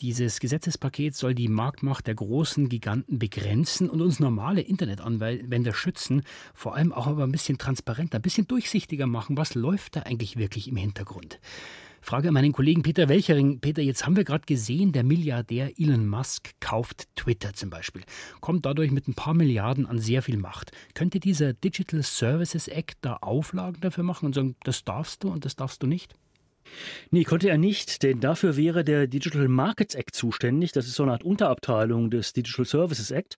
Dieses 0.00 0.40
Gesetzespaket 0.40 1.14
soll 1.14 1.34
die 1.34 1.48
Marktmacht 1.48 2.08
der 2.08 2.16
großen 2.16 2.68
Giganten 2.68 3.18
begrenzen 3.18 3.88
und 3.88 4.00
uns 4.00 4.18
normale 4.18 4.60
Internetanwender 4.60 5.72
schützen, 5.72 6.22
vor 6.52 6.74
allem 6.74 6.92
auch 6.92 7.06
aber 7.06 7.22
ein 7.22 7.32
bisschen 7.32 7.58
transparenter, 7.58 8.18
ein 8.18 8.22
bisschen 8.22 8.48
durchsichtiger 8.48 9.06
machen, 9.06 9.36
was 9.36 9.54
läuft 9.54 9.94
da 9.94 10.00
eigentlich 10.00 10.36
wirklich 10.36 10.66
im 10.66 10.76
Hintergrund. 10.76 11.38
Frage 12.04 12.28
an 12.28 12.34
meinen 12.34 12.52
Kollegen 12.52 12.82
Peter 12.82 13.08
Welchering. 13.08 13.60
Peter, 13.60 13.80
jetzt 13.80 14.04
haben 14.04 14.14
wir 14.14 14.24
gerade 14.24 14.44
gesehen, 14.44 14.92
der 14.92 15.04
Milliardär 15.04 15.72
Elon 15.78 16.06
Musk 16.06 16.50
kauft 16.60 17.08
Twitter 17.16 17.54
zum 17.54 17.70
Beispiel, 17.70 18.02
kommt 18.42 18.66
dadurch 18.66 18.90
mit 18.90 19.08
ein 19.08 19.14
paar 19.14 19.32
Milliarden 19.32 19.86
an 19.86 19.98
sehr 19.98 20.20
viel 20.20 20.36
Macht. 20.36 20.70
Könnte 20.92 21.18
dieser 21.18 21.54
Digital 21.54 22.02
Services 22.02 22.68
Act 22.68 22.98
da 23.00 23.14
Auflagen 23.22 23.80
dafür 23.80 24.04
machen 24.04 24.26
und 24.26 24.34
sagen, 24.34 24.54
das 24.64 24.84
darfst 24.84 25.24
du 25.24 25.30
und 25.30 25.46
das 25.46 25.56
darfst 25.56 25.82
du 25.82 25.86
nicht? 25.86 26.14
Nee, 27.10 27.24
konnte 27.24 27.48
er 27.48 27.58
nicht, 27.58 28.02
denn 28.02 28.20
dafür 28.20 28.56
wäre 28.56 28.84
der 28.84 29.06
Digital 29.06 29.48
Markets 29.48 29.94
Act 29.94 30.14
zuständig. 30.14 30.72
Das 30.72 30.86
ist 30.86 30.94
so 30.94 31.02
eine 31.02 31.12
Art 31.12 31.24
Unterabteilung 31.24 32.10
des 32.10 32.32
Digital 32.32 32.64
Services 32.64 33.10
Act. 33.10 33.36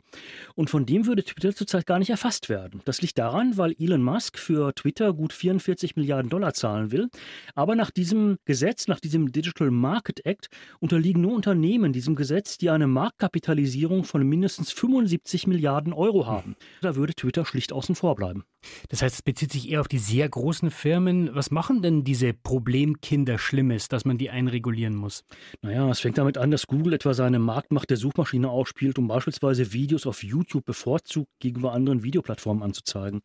Und 0.54 0.70
von 0.70 0.86
dem 0.86 1.06
würde 1.06 1.24
Twitter 1.24 1.54
zurzeit 1.54 1.86
gar 1.86 1.98
nicht 1.98 2.10
erfasst 2.10 2.48
werden. 2.48 2.80
Das 2.84 3.02
liegt 3.02 3.18
daran, 3.18 3.56
weil 3.56 3.74
Elon 3.78 4.02
Musk 4.02 4.38
für 4.38 4.74
Twitter 4.74 5.12
gut 5.12 5.32
44 5.32 5.96
Milliarden 5.96 6.30
Dollar 6.30 6.54
zahlen 6.54 6.92
will. 6.92 7.08
Aber 7.54 7.76
nach 7.76 7.90
diesem 7.90 8.38
Gesetz, 8.44 8.88
nach 8.88 9.00
diesem 9.00 9.32
Digital 9.32 9.70
Market 9.70 10.24
Act, 10.24 10.48
unterliegen 10.80 11.22
nur 11.22 11.34
Unternehmen 11.34 11.92
diesem 11.92 12.14
Gesetz, 12.16 12.58
die 12.58 12.70
eine 12.70 12.86
Marktkapitalisierung 12.86 14.04
von 14.04 14.26
mindestens 14.26 14.72
75 14.72 15.46
Milliarden 15.46 15.92
Euro 15.92 16.26
haben. 16.26 16.56
Da 16.82 16.96
würde 16.96 17.14
Twitter 17.14 17.44
schlicht 17.44 17.72
außen 17.72 17.94
vor 17.94 18.14
bleiben. 18.14 18.44
Das 18.88 19.02
heißt, 19.02 19.14
es 19.14 19.22
bezieht 19.22 19.52
sich 19.52 19.70
eher 19.70 19.80
auf 19.80 19.88
die 19.88 19.98
sehr 19.98 20.28
großen 20.28 20.70
Firmen. 20.70 21.34
Was 21.34 21.50
machen 21.50 21.82
denn 21.82 22.04
diese 22.04 22.32
Problemkinder? 22.32 23.15
Kinder 23.16 23.38
schlimm 23.38 23.70
ist, 23.70 23.94
dass 23.94 24.04
man 24.04 24.18
die 24.18 24.28
einregulieren 24.28 24.94
muss? 24.94 25.24
Naja, 25.62 25.88
es 25.88 26.00
fängt 26.00 26.18
damit 26.18 26.36
an, 26.36 26.50
dass 26.50 26.66
Google 26.66 26.92
etwa 26.92 27.14
seine 27.14 27.38
Marktmacht 27.38 27.88
der 27.88 27.96
Suchmaschine 27.96 28.50
ausspielt, 28.50 28.98
um 28.98 29.08
beispielsweise 29.08 29.72
Videos 29.72 30.06
auf 30.06 30.22
YouTube 30.22 30.66
bevorzugt 30.66 31.30
gegenüber 31.40 31.72
anderen 31.72 32.02
Videoplattformen 32.02 32.62
anzuzeigen. 32.62 33.22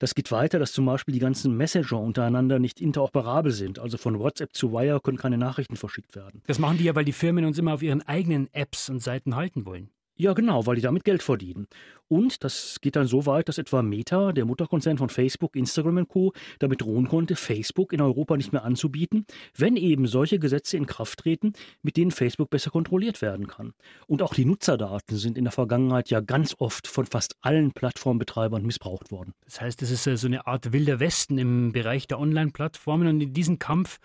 Das 0.00 0.16
geht 0.16 0.32
weiter, 0.32 0.58
dass 0.58 0.72
zum 0.72 0.86
Beispiel 0.86 1.12
die 1.12 1.20
ganzen 1.20 1.56
Messenger 1.56 2.00
untereinander 2.00 2.58
nicht 2.58 2.80
interoperabel 2.80 3.52
sind. 3.52 3.78
Also 3.78 3.96
von 3.96 4.18
WhatsApp 4.18 4.56
zu 4.56 4.72
Wire 4.72 5.00
können 5.00 5.18
keine 5.18 5.38
Nachrichten 5.38 5.76
verschickt 5.76 6.16
werden. 6.16 6.42
Das 6.48 6.58
machen 6.58 6.78
die 6.78 6.84
ja, 6.84 6.96
weil 6.96 7.04
die 7.04 7.12
Firmen 7.12 7.44
uns 7.44 7.60
immer 7.60 7.74
auf 7.74 7.82
ihren 7.84 8.02
eigenen 8.02 8.52
Apps 8.52 8.90
und 8.90 9.00
Seiten 9.00 9.36
halten 9.36 9.66
wollen. 9.66 9.90
Ja, 10.20 10.32
genau, 10.32 10.66
weil 10.66 10.74
die 10.74 10.82
damit 10.82 11.04
Geld 11.04 11.22
verdienen. 11.22 11.68
Und 12.08 12.42
das 12.44 12.80
geht 12.80 12.96
dann 12.96 13.06
so 13.06 13.26
weit, 13.26 13.48
dass 13.48 13.58
etwa 13.58 13.82
Meta, 13.82 14.32
der 14.32 14.44
Mutterkonzern 14.44 14.98
von 14.98 15.08
Facebook, 15.08 15.56
Instagram 15.56 15.98
und 15.98 16.08
Co., 16.08 16.32
damit 16.58 16.80
drohen 16.80 17.08
konnte, 17.08 17.36
Facebook 17.36 17.92
in 17.92 18.00
Europa 18.00 18.36
nicht 18.36 18.52
mehr 18.52 18.64
anzubieten, 18.64 19.26
wenn 19.56 19.76
eben 19.76 20.06
solche 20.06 20.38
Gesetze 20.38 20.76
in 20.76 20.86
Kraft 20.86 21.20
treten, 21.20 21.52
mit 21.82 21.96
denen 21.96 22.10
Facebook 22.10 22.50
besser 22.50 22.70
kontrolliert 22.70 23.22
werden 23.22 23.46
kann. 23.46 23.74
Und 24.06 24.22
auch 24.22 24.34
die 24.34 24.44
Nutzerdaten 24.44 25.16
sind 25.16 25.36
in 25.36 25.44
der 25.44 25.52
Vergangenheit 25.52 26.10
ja 26.10 26.20
ganz 26.20 26.54
oft 26.58 26.86
von 26.86 27.06
fast 27.06 27.36
allen 27.40 27.72
Plattformbetreibern 27.72 28.64
missbraucht 28.64 29.10
worden. 29.10 29.34
Das 29.44 29.60
heißt, 29.60 29.82
es 29.82 29.90
ist 29.90 30.20
so 30.20 30.26
eine 30.26 30.46
Art 30.46 30.72
wilder 30.72 31.00
Westen 31.00 31.38
im 31.38 31.72
Bereich 31.72 32.06
der 32.06 32.18
Online-Plattformen 32.18 33.08
und 33.08 33.20
in 33.20 33.32
diesem 33.32 33.58
Kampf, 33.58 33.98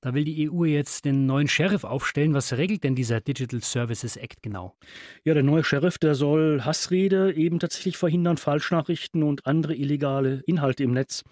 da 0.00 0.14
will 0.14 0.24
die 0.24 0.50
EU 0.50 0.64
jetzt 0.64 1.04
den 1.04 1.26
neuen 1.26 1.48
Sheriff 1.48 1.84
aufstellen. 1.84 2.34
Was 2.34 2.52
regelt 2.52 2.84
denn 2.84 2.94
dieser 2.94 3.20
Digital 3.20 3.62
Services 3.62 4.16
Act 4.16 4.42
genau? 4.42 4.74
Ja, 5.24 5.34
der 5.34 5.42
neue 5.42 5.64
Sheriff, 5.64 5.98
der 5.98 6.14
soll 6.14 6.62
Hassrede 6.62 7.32
eben 7.48 7.58
tatsächlich 7.58 7.96
verhindern, 7.96 8.36
Falschnachrichten 8.36 9.22
und 9.22 9.46
andere 9.46 9.74
illegale 9.74 10.42
Inhalte 10.44 10.84
im 10.84 10.92
Netz. 10.92 11.24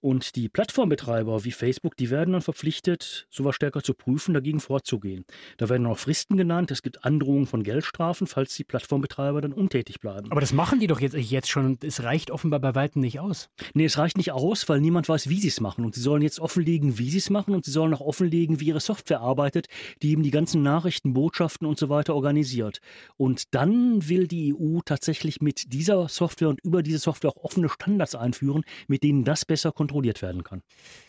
Und 0.00 0.36
die 0.36 0.48
Plattformbetreiber 0.48 1.44
wie 1.44 1.50
Facebook, 1.50 1.96
die 1.96 2.10
werden 2.10 2.32
dann 2.32 2.42
verpflichtet, 2.42 3.26
sowas 3.30 3.56
stärker 3.56 3.82
zu 3.82 3.94
prüfen, 3.94 4.32
dagegen 4.32 4.60
vorzugehen. 4.60 5.24
Da 5.56 5.68
werden 5.68 5.86
auch 5.88 5.98
Fristen 5.98 6.36
genannt. 6.36 6.70
Es 6.70 6.82
gibt 6.82 7.04
Androhungen 7.04 7.46
von 7.46 7.64
Geldstrafen, 7.64 8.28
falls 8.28 8.54
die 8.54 8.62
Plattformbetreiber 8.62 9.40
dann 9.40 9.52
untätig 9.52 9.98
bleiben. 9.98 10.30
Aber 10.30 10.40
das 10.40 10.52
machen 10.52 10.78
die 10.78 10.86
doch 10.86 11.00
jetzt, 11.00 11.16
jetzt 11.16 11.50
schon 11.50 11.66
und 11.66 11.82
es 11.82 12.04
reicht 12.04 12.30
offenbar 12.30 12.60
bei 12.60 12.76
Weitem 12.76 13.02
nicht 13.02 13.18
aus. 13.18 13.48
Nee, 13.74 13.86
es 13.86 13.98
reicht 13.98 14.18
nicht 14.18 14.30
aus, 14.30 14.68
weil 14.68 14.80
niemand 14.80 15.08
weiß, 15.08 15.28
wie 15.28 15.40
sie 15.40 15.48
es 15.48 15.60
machen. 15.60 15.84
Und 15.84 15.96
sie 15.96 16.00
sollen 16.00 16.22
jetzt 16.22 16.38
offenlegen, 16.38 16.98
wie 16.98 17.10
sie 17.10 17.18
es 17.18 17.28
machen 17.28 17.52
und 17.52 17.64
sie 17.64 17.72
sollen 17.72 17.92
auch 17.92 18.00
offenlegen, 18.00 18.60
wie 18.60 18.66
ihre 18.66 18.80
Software 18.80 19.20
arbeitet, 19.20 19.66
die 20.02 20.12
eben 20.12 20.22
die 20.22 20.30
ganzen 20.30 20.62
Nachrichten, 20.62 21.12
Botschaften 21.12 21.66
und 21.66 21.76
so 21.76 21.88
weiter 21.88 22.14
organisiert. 22.14 22.78
Und 23.16 23.52
dann 23.52 24.08
will 24.08 24.28
die 24.28 24.54
EU 24.54 24.78
tatsächlich 24.84 25.40
mit 25.40 25.72
dieser 25.72 26.08
Software 26.08 26.50
und 26.50 26.60
über 26.62 26.84
diese 26.84 26.98
Software 26.98 27.30
auch 27.30 27.42
offene 27.42 27.68
Standards 27.68 28.14
einführen, 28.14 28.62
mit 28.86 29.02
denen 29.02 29.24
das 29.24 29.44
besser 29.44 29.72
kontrolliert 29.72 29.87
kontrolliert 29.88 30.20
werden 30.20 30.44
kann. 30.44 30.62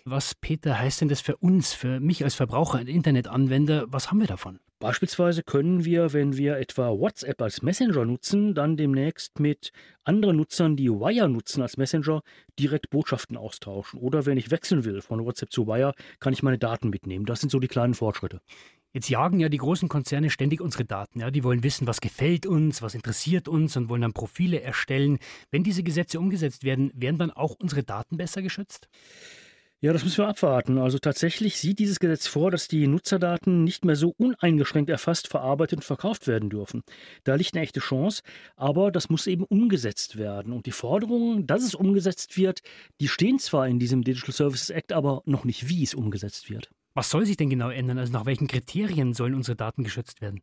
Was, 0.05 0.33
Peter, 0.35 0.79
heißt 0.79 1.01
denn 1.01 1.09
das 1.09 1.21
für 1.21 1.35
uns, 1.37 1.73
für 1.73 1.99
mich 1.99 2.23
als 2.23 2.35
Verbraucher, 2.35 2.79
Internetanwender? 2.79 3.85
Was 3.89 4.09
haben 4.09 4.21
wir 4.21 4.27
davon? 4.27 4.59
Beispielsweise 4.79 5.43
können 5.43 5.83
wir, 5.83 6.13
wenn 6.13 6.37
wir 6.37 6.55
etwa 6.57 6.91
WhatsApp 6.91 7.41
als 7.41 7.61
Messenger 7.61 8.05
nutzen, 8.05 8.53
dann 8.53 8.77
demnächst 8.77 9.37
mit 9.37 9.73
anderen 10.05 10.37
Nutzern, 10.37 10.77
die 10.77 10.89
Wire 10.89 11.27
nutzen 11.27 11.61
als 11.61 11.75
Messenger, 11.75 12.21
direkt 12.57 12.89
Botschaften 12.89 13.35
austauschen. 13.35 13.99
Oder 13.99 14.25
wenn 14.25 14.37
ich 14.37 14.51
wechseln 14.51 14.85
will 14.85 15.01
von 15.01 15.25
WhatsApp 15.25 15.51
zu 15.51 15.67
Wire, 15.67 15.93
kann 16.21 16.31
ich 16.31 16.43
meine 16.43 16.57
Daten 16.57 16.89
mitnehmen. 16.89 17.25
Das 17.25 17.41
sind 17.41 17.49
so 17.49 17.59
die 17.59 17.67
kleinen 17.67 17.93
Fortschritte. 17.93 18.39
Jetzt 18.91 19.09
jagen 19.09 19.39
ja 19.39 19.49
die 19.49 19.57
großen 19.57 19.87
Konzerne 19.87 20.31
ständig 20.31 20.61
unsere 20.61 20.85
Daten. 20.85 21.19
Ja? 21.19 21.29
Die 21.29 21.43
wollen 21.43 21.63
wissen, 21.63 21.85
was 21.85 22.01
gefällt 22.01 22.45
uns, 22.45 22.81
was 22.81 22.95
interessiert 22.95 23.47
uns 23.47 23.77
und 23.77 23.87
wollen 23.89 24.01
dann 24.01 24.13
Profile 24.13 24.61
erstellen. 24.61 25.19
Wenn 25.51 25.63
diese 25.63 25.83
Gesetze 25.83 26.19
umgesetzt 26.19 26.63
werden, 26.63 26.91
werden 26.95 27.17
dann 27.17 27.31
auch 27.31 27.55
unsere 27.59 27.83
Daten 27.83 28.17
besser 28.17 28.41
geschützt? 28.41 28.89
Ja, 29.81 29.93
das 29.93 30.03
müssen 30.03 30.17
wir 30.17 30.27
abwarten. 30.27 30.77
Also 30.77 30.97
tatsächlich 30.97 31.57
sieht 31.57 31.79
dieses 31.79 31.99
Gesetz 32.01 32.27
vor, 32.27 32.51
dass 32.51 32.67
die 32.67 32.85
Nutzerdaten 32.87 33.63
nicht 33.63 33.85
mehr 33.85 33.95
so 33.95 34.13
uneingeschränkt 34.17 34.89
erfasst, 34.89 35.29
verarbeitet 35.29 35.77
und 35.77 35.83
verkauft 35.83 36.27
werden 36.27 36.49
dürfen. 36.49 36.81
Da 37.23 37.35
liegt 37.35 37.53
eine 37.53 37.63
echte 37.63 37.79
Chance, 37.79 38.21
aber 38.57 38.91
das 38.91 39.09
muss 39.09 39.25
eben 39.25 39.45
umgesetzt 39.45 40.17
werden. 40.17 40.51
Und 40.51 40.65
die 40.65 40.71
Forderungen, 40.71 41.47
dass 41.47 41.63
es 41.63 41.75
umgesetzt 41.75 42.37
wird, 42.37 42.59
die 42.99 43.07
stehen 43.07 43.39
zwar 43.39 43.69
in 43.69 43.79
diesem 43.79 44.03
Digital 44.03 44.33
Services 44.33 44.69
Act, 44.69 44.91
aber 44.91 45.21
noch 45.25 45.45
nicht, 45.45 45.69
wie 45.69 45.83
es 45.83 45.93
umgesetzt 45.93 46.49
wird. 46.49 46.69
Was 46.99 47.11
soll 47.11 47.25
sich 47.25 47.37
denn 47.37 47.49
genau 47.49 47.69
ändern? 47.69 47.97
Also 47.97 48.11
nach 48.11 48.25
welchen 48.25 48.49
Kriterien 48.49 49.13
sollen 49.13 49.33
unsere 49.33 49.55
Daten 49.55 49.85
geschützt 49.85 50.19
werden? 50.19 50.41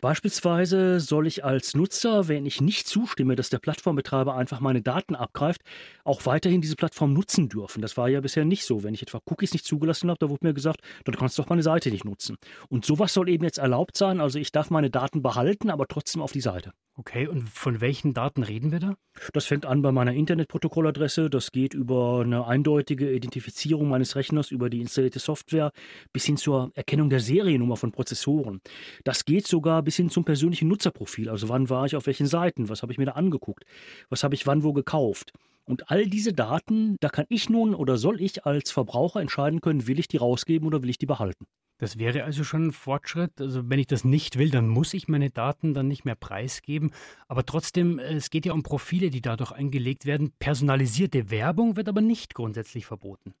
Beispielsweise 0.00 1.00
soll 1.00 1.26
ich 1.26 1.44
als 1.44 1.74
Nutzer, 1.74 2.28
wenn 2.28 2.46
ich 2.46 2.60
nicht 2.60 2.86
zustimme, 2.86 3.34
dass 3.34 3.50
der 3.50 3.58
Plattformbetreiber 3.58 4.36
einfach 4.36 4.60
meine 4.60 4.80
Daten 4.80 5.16
abgreift, 5.16 5.62
auch 6.04 6.24
weiterhin 6.24 6.60
diese 6.60 6.76
Plattform 6.76 7.12
nutzen 7.12 7.48
dürfen. 7.48 7.82
Das 7.82 7.96
war 7.96 8.08
ja 8.08 8.20
bisher 8.20 8.44
nicht 8.44 8.64
so. 8.64 8.84
Wenn 8.84 8.94
ich 8.94 9.02
etwa 9.02 9.20
Cookies 9.24 9.52
nicht 9.52 9.64
zugelassen 9.64 10.08
habe, 10.08 10.18
da 10.20 10.30
wurde 10.30 10.46
mir 10.46 10.54
gesagt, 10.54 10.80
dann 11.04 11.16
kannst 11.16 11.36
du 11.36 11.42
doch 11.42 11.48
meine 11.48 11.64
Seite 11.64 11.90
nicht 11.90 12.04
nutzen. 12.04 12.36
Und 12.68 12.84
sowas 12.84 13.12
soll 13.12 13.28
eben 13.28 13.44
jetzt 13.44 13.58
erlaubt 13.58 13.96
sein. 13.96 14.20
Also 14.20 14.38
ich 14.38 14.52
darf 14.52 14.70
meine 14.70 14.90
Daten 14.90 15.20
behalten, 15.20 15.68
aber 15.68 15.88
trotzdem 15.88 16.22
auf 16.22 16.32
die 16.32 16.40
Seite. 16.40 16.72
Okay, 16.98 17.28
und 17.28 17.48
von 17.48 17.80
welchen 17.80 18.12
Daten 18.12 18.42
reden 18.42 18.72
wir 18.72 18.80
da? 18.80 18.96
Das 19.32 19.46
fängt 19.46 19.66
an 19.66 19.82
bei 19.82 19.92
meiner 19.92 20.14
Internetprotokolladresse, 20.14 21.30
das 21.30 21.52
geht 21.52 21.72
über 21.72 22.22
eine 22.24 22.44
eindeutige 22.48 23.12
Identifizierung 23.12 23.88
meines 23.88 24.16
Rechners, 24.16 24.50
über 24.50 24.68
die 24.68 24.80
installierte 24.80 25.20
Software, 25.20 25.70
bis 26.12 26.24
hin 26.24 26.36
zur 26.36 26.72
Erkennung 26.74 27.08
der 27.08 27.20
Seriennummer 27.20 27.76
von 27.76 27.92
Prozessoren. 27.92 28.60
Das 29.04 29.24
geht 29.24 29.46
sogar 29.46 29.82
bis 29.88 29.96
hin 29.96 30.10
zum 30.10 30.22
persönlichen 30.22 30.68
Nutzerprofil, 30.68 31.30
also 31.30 31.48
wann 31.48 31.70
war 31.70 31.86
ich 31.86 31.96
auf 31.96 32.04
welchen 32.04 32.26
Seiten, 32.26 32.68
was 32.68 32.82
habe 32.82 32.92
ich 32.92 32.98
mir 32.98 33.06
da 33.06 33.12
angeguckt, 33.12 33.64
was 34.10 34.22
habe 34.22 34.34
ich 34.34 34.46
wann 34.46 34.62
wo 34.62 34.74
gekauft. 34.74 35.32
Und 35.64 35.90
all 35.90 36.06
diese 36.06 36.34
Daten, 36.34 36.98
da 37.00 37.08
kann 37.08 37.24
ich 37.30 37.48
nun 37.48 37.74
oder 37.74 37.96
soll 37.96 38.20
ich 38.20 38.44
als 38.44 38.70
Verbraucher 38.70 39.22
entscheiden 39.22 39.62
können, 39.62 39.86
will 39.86 39.98
ich 39.98 40.06
die 40.06 40.18
rausgeben 40.18 40.68
oder 40.68 40.82
will 40.82 40.90
ich 40.90 40.98
die 40.98 41.06
behalten. 41.06 41.46
Das 41.78 41.96
wäre 41.96 42.24
also 42.24 42.44
schon 42.44 42.66
ein 42.66 42.72
Fortschritt. 42.72 43.40
Also 43.40 43.70
wenn 43.70 43.78
ich 43.78 43.86
das 43.86 44.04
nicht 44.04 44.36
will, 44.36 44.50
dann 44.50 44.68
muss 44.68 44.94
ich 44.94 45.08
meine 45.08 45.30
Daten 45.30 45.74
dann 45.74 45.88
nicht 45.88 46.04
mehr 46.04 46.16
preisgeben. 46.16 46.90
Aber 47.28 47.46
trotzdem, 47.46 47.98
es 48.00 48.30
geht 48.30 48.46
ja 48.46 48.52
um 48.52 48.64
Profile, 48.64 49.10
die 49.10 49.22
dadurch 49.22 49.52
eingelegt 49.52 50.04
werden. 50.04 50.32
Personalisierte 50.38 51.30
Werbung 51.30 51.76
wird 51.76 51.88
aber 51.88 52.00
nicht 52.00 52.34
grundsätzlich 52.34 52.84
verboten. 52.84 53.34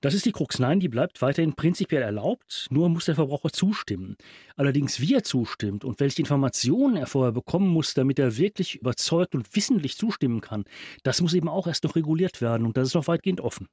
Das 0.00 0.14
ist 0.14 0.24
die 0.26 0.32
Krux. 0.32 0.58
Nein, 0.58 0.80
die 0.80 0.88
bleibt 0.88 1.20
weiterhin 1.22 1.54
prinzipiell 1.54 2.02
erlaubt, 2.02 2.66
nur 2.70 2.88
muss 2.88 3.06
der 3.06 3.14
Verbraucher 3.14 3.50
zustimmen. 3.50 4.16
Allerdings, 4.56 5.00
wie 5.00 5.14
er 5.14 5.22
zustimmt 5.22 5.84
und 5.84 6.00
welche 6.00 6.20
Informationen 6.20 6.96
er 6.96 7.06
vorher 7.06 7.32
bekommen 7.32 7.68
muss, 7.68 7.94
damit 7.94 8.18
er 8.18 8.36
wirklich 8.36 8.76
überzeugt 8.76 9.34
und 9.34 9.54
wissentlich 9.54 9.96
zustimmen 9.96 10.40
kann, 10.40 10.64
das 11.02 11.20
muss 11.20 11.34
eben 11.34 11.48
auch 11.48 11.66
erst 11.66 11.84
noch 11.84 11.96
reguliert 11.96 12.40
werden 12.40 12.66
und 12.66 12.76
das 12.76 12.88
ist 12.88 12.94
noch 12.94 13.08
weitgehend 13.08 13.40
offen. 13.40 13.68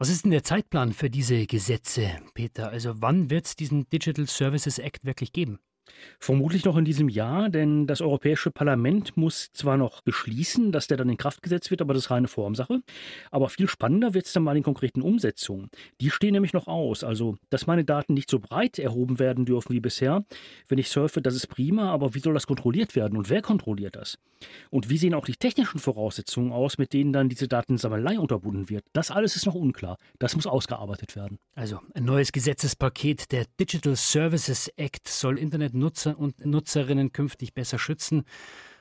Was 0.00 0.10
ist 0.10 0.24
denn 0.24 0.30
der 0.30 0.44
Zeitplan 0.44 0.92
für 0.92 1.10
diese 1.10 1.44
Gesetze, 1.48 2.20
Peter? 2.32 2.68
Also 2.68 3.02
wann 3.02 3.30
wird 3.30 3.46
es 3.46 3.56
diesen 3.56 3.88
Digital 3.88 4.28
Services 4.28 4.78
Act 4.78 5.04
wirklich 5.04 5.32
geben? 5.32 5.58
Vermutlich 6.20 6.64
noch 6.64 6.76
in 6.76 6.84
diesem 6.84 7.08
Jahr, 7.08 7.48
denn 7.48 7.86
das 7.86 8.00
Europäische 8.00 8.50
Parlament 8.50 9.16
muss 9.16 9.52
zwar 9.52 9.76
noch 9.76 10.00
beschließen, 10.02 10.72
dass 10.72 10.86
der 10.86 10.96
dann 10.96 11.08
in 11.08 11.16
Kraft 11.16 11.42
gesetzt 11.42 11.70
wird, 11.70 11.80
aber 11.80 11.94
das 11.94 12.04
ist 12.04 12.10
reine 12.10 12.28
Formsache. 12.28 12.80
Aber 13.30 13.48
viel 13.48 13.68
spannender 13.68 14.14
wird 14.14 14.26
es 14.26 14.32
dann 14.32 14.42
mal 14.42 14.56
in 14.56 14.62
konkreten 14.62 15.02
Umsetzungen. 15.02 15.70
Die 16.00 16.10
stehen 16.10 16.32
nämlich 16.32 16.52
noch 16.52 16.66
aus. 16.66 17.04
Also, 17.04 17.36
dass 17.50 17.66
meine 17.66 17.84
Daten 17.84 18.14
nicht 18.14 18.30
so 18.30 18.38
breit 18.38 18.78
erhoben 18.78 19.18
werden 19.18 19.44
dürfen 19.44 19.72
wie 19.72 19.80
bisher. 19.80 20.24
Wenn 20.68 20.78
ich 20.78 20.88
surfe, 20.88 21.22
das 21.22 21.34
ist 21.34 21.46
prima, 21.48 21.90
aber 21.92 22.14
wie 22.14 22.20
soll 22.20 22.34
das 22.34 22.46
kontrolliert 22.46 22.96
werden 22.96 23.16
und 23.16 23.30
wer 23.30 23.42
kontrolliert 23.42 23.96
das? 23.96 24.18
Und 24.70 24.88
wie 24.88 24.98
sehen 24.98 25.14
auch 25.14 25.24
die 25.24 25.34
technischen 25.34 25.78
Voraussetzungen 25.78 26.52
aus, 26.52 26.78
mit 26.78 26.92
denen 26.92 27.12
dann 27.12 27.28
diese 27.28 27.48
Datensammelei 27.48 28.18
unterbunden 28.18 28.68
wird? 28.68 28.84
Das 28.92 29.10
alles 29.10 29.36
ist 29.36 29.46
noch 29.46 29.54
unklar. 29.54 29.96
Das 30.18 30.36
muss 30.36 30.46
ausgearbeitet 30.46 31.16
werden. 31.16 31.38
Also, 31.54 31.80
ein 31.94 32.04
neues 32.04 32.32
Gesetzespaket, 32.32 33.32
der 33.32 33.46
Digital 33.58 33.96
Services 33.96 34.68
Act, 34.76 35.08
soll 35.08 35.38
Internet 35.38 35.74
Nutzer 35.78 36.18
und 36.18 36.44
Nutzerinnen 36.44 37.12
künftig 37.12 37.54
besser 37.54 37.78
schützen. 37.78 38.24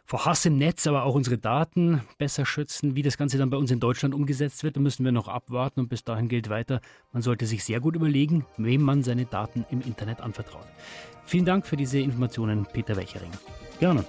Vor 0.06 0.26
Hass 0.26 0.46
im 0.46 0.58
Netz, 0.58 0.88
aber 0.88 1.04
auch 1.04 1.16
unsere 1.16 1.38
Daten 1.38 2.02
besser 2.18 2.46
schützen. 2.46 2.96
Wie 2.96 3.02
das 3.02 3.18
Ganze 3.18 3.38
dann 3.38 3.50
bei 3.50 3.58
uns 3.58 3.72
in 3.72 3.82
Deutschland 3.82 4.16
umgesetzt 4.16 4.64
wird, 4.64 4.78
müssen 4.78 5.04
wir 5.04 5.12
noch 5.12 5.28
abwarten. 5.28 5.82
Und 5.82 5.90
bis 5.90 6.06
dahin 6.06 6.30
gilt 6.30 6.50
weiter, 6.50 6.80
man 7.12 7.22
sollte 7.22 7.46
sich 7.46 7.66
sehr 7.66 7.82
gut 7.82 7.96
überlegen, 7.96 8.46
wem 8.58 8.84
man 8.84 9.04
seine 9.04 9.26
Daten 9.26 9.66
im 9.70 9.82
Internet 9.82 10.22
anvertraut. 10.22 10.68
Vielen 11.26 11.44
Dank 11.44 11.68
für 11.68 11.76
diese 11.76 12.00
Informationen, 12.00 12.66
Peter 12.72 12.96
Welchering. 12.96 13.32
Gerne. 13.82 14.06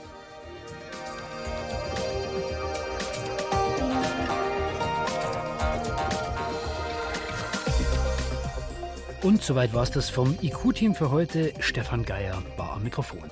Und 9.28 9.42
soweit 9.42 9.74
war 9.74 9.82
es 9.82 9.90
das 9.90 10.08
vom 10.08 10.38
IQ-Team 10.40 10.94
für 10.94 11.10
heute. 11.10 11.52
Stefan 11.60 12.02
Geier 12.02 12.42
war 12.56 12.72
am 12.72 12.82
Mikrofon. 12.82 13.30